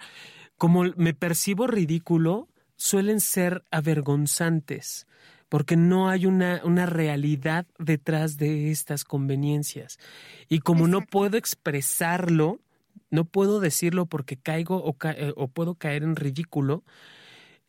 [0.57, 5.07] como me percibo ridículo, suelen ser avergonzantes,
[5.51, 9.99] porque no hay una, una realidad detrás de estas conveniencias.
[10.49, 12.61] Y como no puedo expresarlo,
[13.11, 16.85] no puedo decirlo porque caigo o, eh, o puedo caer en ridículo,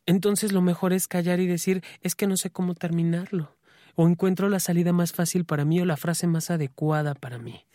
[0.05, 3.57] entonces lo mejor es callar y decir, es que no sé cómo terminarlo.
[3.95, 7.65] O encuentro la salida más fácil para mí o la frase más adecuada para mí.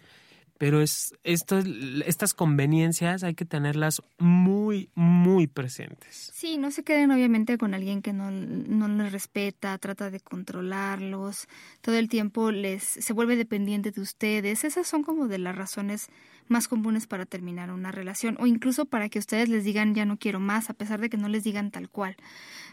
[0.58, 1.58] Pero es, esto,
[2.06, 6.30] estas conveniencias hay que tenerlas muy, muy presentes.
[6.34, 11.46] Sí, no se queden obviamente con alguien que no, no les respeta, trata de controlarlos,
[11.82, 14.64] todo el tiempo les se vuelve dependiente de ustedes.
[14.64, 16.08] Esas son como de las razones
[16.48, 20.16] más comunes para terminar una relación o incluso para que ustedes les digan ya no
[20.16, 22.16] quiero más a pesar de que no les digan tal cual.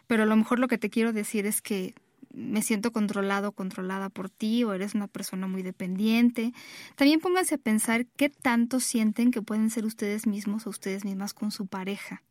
[0.07, 1.93] Pero a lo mejor lo que te quiero decir es que
[2.33, 6.51] me siento controlado, controlada por ti o eres una persona muy dependiente.
[6.95, 11.33] También pónganse a pensar qué tanto sienten que pueden ser ustedes mismos o ustedes mismas
[11.33, 12.23] con su pareja.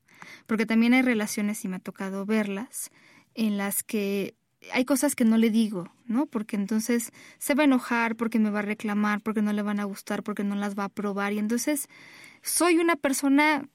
[0.46, 2.90] Porque también hay relaciones, y me ha tocado verlas,
[3.34, 4.34] en las que
[4.72, 6.26] hay cosas que no le digo, ¿no?
[6.26, 9.80] Porque entonces se va a enojar, porque me va a reclamar, porque no le van
[9.80, 11.32] a gustar, porque no las va a probar.
[11.32, 11.88] Y entonces
[12.42, 13.68] soy una persona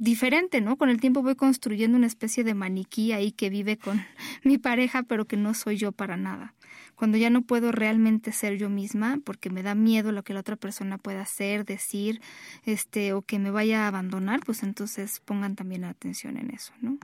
[0.00, 0.78] diferente, ¿no?
[0.78, 4.02] Con el tiempo voy construyendo una especie de maniquí ahí que vive con
[4.44, 6.54] mi pareja, pero que no soy yo para nada.
[6.96, 10.40] Cuando ya no puedo realmente ser yo misma, porque me da miedo lo que la
[10.40, 12.20] otra persona pueda hacer, decir,
[12.64, 16.98] este, o que me vaya a abandonar, pues entonces pongan también atención en eso, ¿no?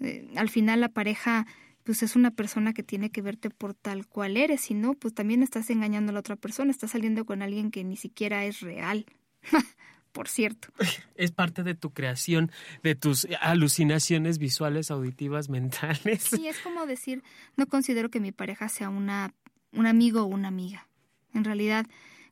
[0.00, 1.46] Eh, al final la pareja
[1.84, 5.14] pues es una persona que tiene que verte por tal cual eres, si no, pues
[5.14, 8.60] también estás engañando a la otra persona, estás saliendo con alguien que ni siquiera es
[8.60, 9.06] real.
[10.16, 10.68] por cierto.
[11.14, 12.50] Es parte de tu creación,
[12.82, 16.22] de tus alucinaciones visuales, auditivas, mentales.
[16.22, 17.22] Sí, es como decir,
[17.56, 19.34] no considero que mi pareja sea una,
[19.72, 20.88] un amigo o una amiga.
[21.34, 21.84] En realidad,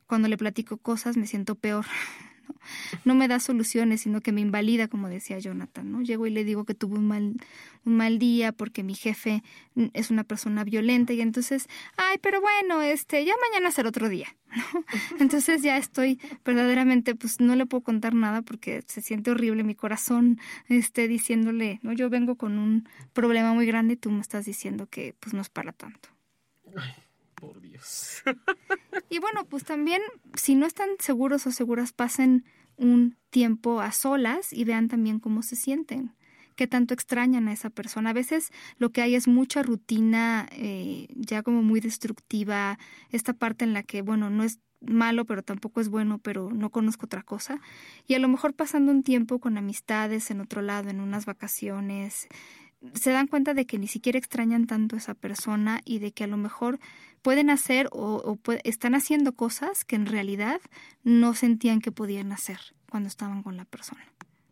[0.07, 1.85] cuando le platico cosas me siento peor
[3.03, 6.01] no me da soluciones, sino que me invalida, como decía Jonathan, ¿no?
[6.01, 7.35] Llego y le digo que tuve un mal,
[7.85, 9.43] un mal día porque mi jefe
[9.93, 11.67] es una persona violenta y entonces,
[11.97, 14.27] ay, pero bueno, este, ya mañana será otro día,
[15.19, 19.75] Entonces ya estoy verdaderamente, pues no le puedo contar nada porque se siente horrible mi
[19.75, 24.45] corazón, este, diciéndole, no, yo vengo con un problema muy grande y tú me estás
[24.45, 26.09] diciendo que, pues no es para tanto.
[27.35, 28.23] Por Dios.
[29.09, 30.01] Y bueno, pues también,
[30.35, 32.45] si no están seguros o seguras, pasen
[32.77, 36.13] un tiempo a solas y vean también cómo se sienten,
[36.55, 38.09] qué tanto extrañan a esa persona.
[38.09, 42.79] A veces lo que hay es mucha rutina, eh, ya como muy destructiva,
[43.11, 46.69] esta parte en la que, bueno, no es malo, pero tampoco es bueno, pero no
[46.69, 47.59] conozco otra cosa.
[48.07, 52.27] Y a lo mejor pasando un tiempo con amistades en otro lado, en unas vacaciones,
[52.93, 56.23] se dan cuenta de que ni siquiera extrañan tanto a esa persona y de que
[56.23, 56.79] a lo mejor
[57.21, 60.61] pueden hacer o, están haciendo cosas que en realidad
[61.03, 62.59] no sentían que podían hacer
[62.89, 64.05] cuando estaban con la persona.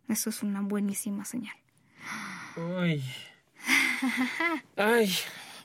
[0.08, 1.56] Eso es una buenísima señal.
[2.56, 3.02] Ay.
[4.76, 5.10] Ay.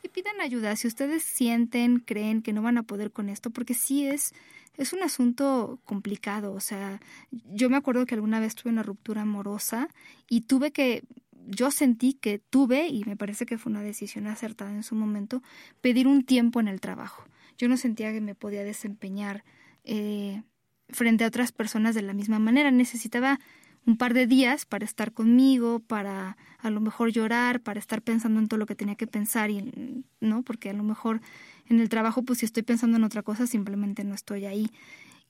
[0.04, 3.74] Y pidan ayuda si ustedes sienten, creen que no van a poder con esto, porque
[3.74, 4.34] sí es,
[4.78, 6.54] es un asunto complicado.
[6.54, 7.02] O sea,
[7.32, 9.90] yo me acuerdo que alguna vez tuve una ruptura amorosa
[10.30, 11.04] y tuve que
[11.48, 15.42] yo sentí que tuve, y me parece que fue una decisión acertada en su momento,
[15.82, 17.24] pedir un tiempo en el trabajo.
[17.58, 19.44] Yo no sentía que me podía desempeñar
[19.84, 20.44] eh,
[20.90, 22.72] frente a otras personas de la misma manera.
[22.72, 23.40] Necesitaba
[23.86, 28.40] un par de días para estar conmigo, para a lo mejor llorar, para estar pensando
[28.40, 31.22] en todo lo que tenía que pensar y no, porque a lo mejor
[31.68, 34.70] en el trabajo pues si estoy pensando en otra cosa simplemente no estoy ahí.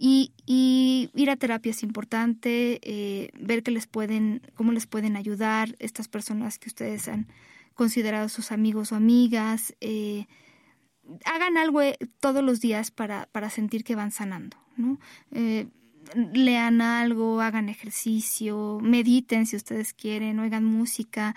[0.01, 5.17] Y, y ir a terapia es importante, eh, ver que les pueden, cómo les pueden
[5.17, 7.27] ayudar estas personas que ustedes han
[7.75, 9.75] considerado sus amigos o amigas.
[9.81, 10.25] Eh,
[11.25, 14.99] hagan algo eh, todos los días para, para sentir que van sanando, ¿no?
[15.31, 15.67] Eh,
[16.15, 21.35] lean algo, hagan ejercicio, mediten si ustedes quieren, oigan música,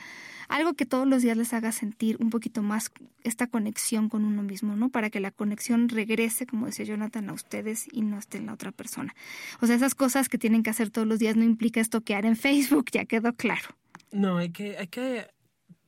[0.48, 2.90] algo que todos los días les haga sentir un poquito más
[3.24, 4.90] esta conexión con uno mismo, ¿no?
[4.90, 8.54] Para que la conexión regrese, como decía Jonathan, a ustedes y no esté en la
[8.54, 9.14] otra persona.
[9.60, 12.36] O sea, esas cosas que tienen que hacer todos los días no implica estoquear en
[12.36, 13.68] Facebook, ya quedó claro.
[14.10, 15.26] No, hay que, hay que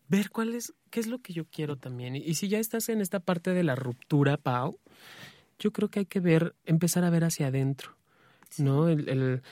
[0.09, 2.16] ver cuál es, qué es lo que yo quiero también.
[2.16, 4.78] Y, si ya estás en esta parte de la ruptura, Pau,
[5.59, 7.97] yo creo que hay que ver, empezar a ver hacia adentro,
[8.61, 8.88] ¿no?
[8.88, 9.42] El,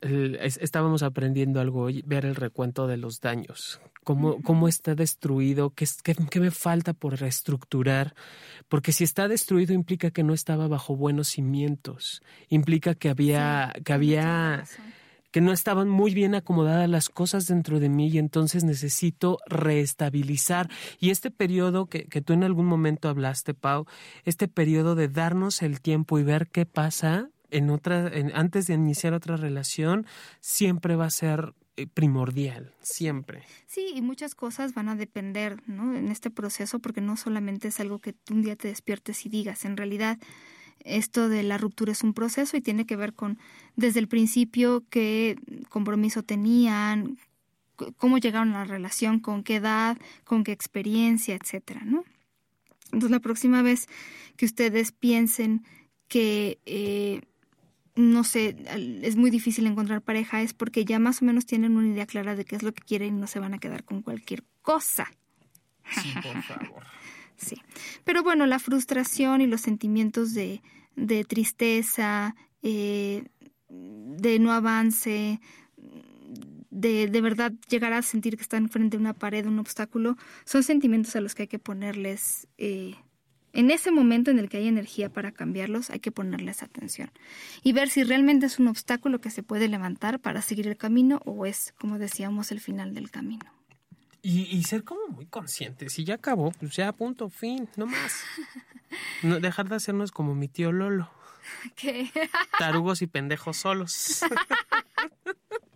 [0.00, 5.86] estábamos aprendiendo algo hoy, ver el recuento de los daños, cómo, cómo está destruido, qué,
[6.02, 8.14] qué, qué, me falta por reestructurar,
[8.68, 13.92] porque si está destruido implica que no estaba bajo buenos cimientos, implica que había, que
[13.92, 14.64] había
[15.36, 20.70] que no estaban muy bien acomodadas las cosas dentro de mí y entonces necesito reestabilizar.
[20.98, 23.84] Y este periodo que, que tú en algún momento hablaste, Pau,
[24.24, 28.74] este periodo de darnos el tiempo y ver qué pasa en otra, en, antes de
[28.74, 30.06] iniciar otra relación,
[30.40, 33.42] siempre va a ser eh, primordial, siempre.
[33.66, 35.94] Sí, y muchas cosas van a depender, ¿no?
[35.94, 39.64] En este proceso, porque no solamente es algo que un día te despiertes y digas,
[39.64, 40.18] en realidad
[40.80, 43.38] esto de la ruptura es un proceso y tiene que ver con
[43.74, 45.36] desde el principio qué
[45.68, 47.18] compromiso tenían,
[47.96, 52.04] cómo llegaron a la relación, con qué edad, con qué experiencia, etcétera, ¿no?
[52.86, 53.88] Entonces la próxima vez
[54.36, 55.64] que ustedes piensen
[56.08, 57.22] que eh,
[57.96, 58.56] no sé,
[59.02, 62.36] es muy difícil encontrar pareja es porque ya más o menos tienen una idea clara
[62.36, 65.10] de qué es lo que quieren y no se van a quedar con cualquier cosa.
[65.90, 66.82] Sí, por favor.
[67.36, 67.62] Sí.
[68.04, 70.62] Pero bueno, la frustración y los sentimientos de,
[70.94, 73.24] de tristeza, eh,
[73.68, 75.40] de no avance,
[76.70, 80.62] de, de verdad llegar a sentir que están frente a una pared, un obstáculo, son
[80.62, 82.94] sentimientos a los que hay que ponerles, eh,
[83.56, 87.10] en ese momento en el que hay energía para cambiarlos, hay que ponerles atención
[87.62, 91.22] y ver si realmente es un obstáculo que se puede levantar para seguir el camino
[91.24, 93.46] o es, como decíamos, el final del camino.
[94.20, 95.92] Y, ser como muy conscientes.
[95.92, 98.24] Si ya acabó, pues ya punto, fin, no más.
[99.22, 101.10] No, dejar de hacernos como mi tío Lolo.
[101.76, 102.10] ¿Qué?
[102.58, 104.22] Tarugos y pendejos solos.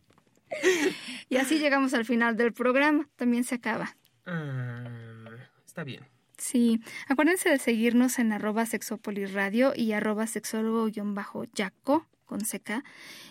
[1.29, 3.09] y así llegamos al final del programa.
[3.17, 3.97] También se acaba.
[4.27, 5.31] Ah,
[5.65, 6.05] está bien.
[6.41, 12.83] Sí, acuérdense de seguirnos en arroba sexopoliradio y arroba sexólogo-yaco con CK.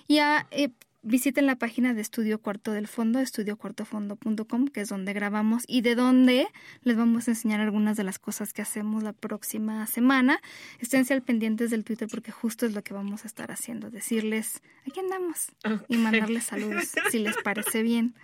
[0.07, 0.69] Y a, eh,
[1.01, 5.95] visiten la página de Estudio Cuarto del Fondo, estudiocuartofondo.com, que es donde grabamos y de
[5.95, 6.47] donde
[6.83, 10.41] les vamos a enseñar algunas de las cosas que hacemos la próxima semana.
[10.79, 14.61] Esténse al pendientes del Twitter porque justo es lo que vamos a estar haciendo, decirles,
[14.87, 15.51] aquí andamos
[15.87, 18.15] y mandarles saludos, si les parece bien,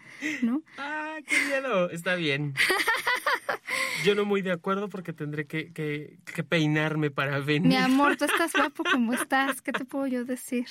[0.42, 0.62] ¿no?
[0.78, 2.54] Ah, qué miedo, está bien.
[4.04, 7.68] Yo no muy de acuerdo porque tendré que, que, que peinarme para venir.
[7.68, 10.68] Mi amor, tú estás guapo como estás, ¿qué te puedo yo decir?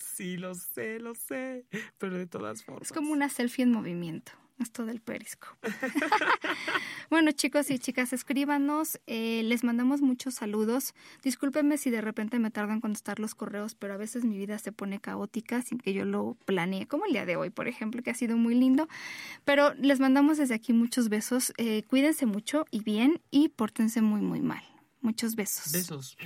[0.00, 1.66] Sí, lo sé, lo sé,
[1.98, 2.88] pero de todas formas.
[2.88, 5.48] Es como una selfie en movimiento, esto del perisco.
[7.10, 10.94] bueno, chicos y chicas, escríbanos, eh, les mandamos muchos saludos.
[11.22, 14.58] Discúlpenme si de repente me tardo en contestar los correos, pero a veces mi vida
[14.58, 18.02] se pone caótica sin que yo lo planee, como el día de hoy, por ejemplo,
[18.02, 18.88] que ha sido muy lindo.
[19.44, 21.52] Pero les mandamos desde aquí muchos besos.
[21.58, 24.62] Eh, cuídense mucho y bien y pórtense muy, muy mal.
[25.02, 25.72] Muchos besos.
[25.72, 26.16] Besos.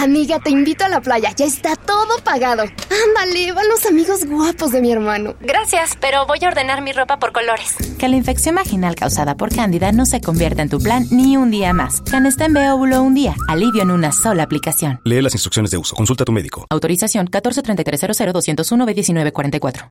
[0.00, 1.32] Amiga, te invito a la playa.
[1.36, 2.62] Ya está todo pagado.
[2.62, 5.34] Ándale, van los amigos guapos de mi hermano.
[5.40, 7.74] Gracias, pero voy a ordenar mi ropa por colores.
[7.98, 11.50] Que la infección vaginal causada por cándida no se convierta en tu plan ni un
[11.50, 12.00] día más.
[12.02, 13.34] Canesten B óvulo un día.
[13.48, 15.00] Alivio en una sola aplicación.
[15.02, 15.96] Lee las instrucciones de uso.
[15.96, 16.64] Consulta a tu médico.
[16.70, 19.86] Autorización 1433 201 B1944.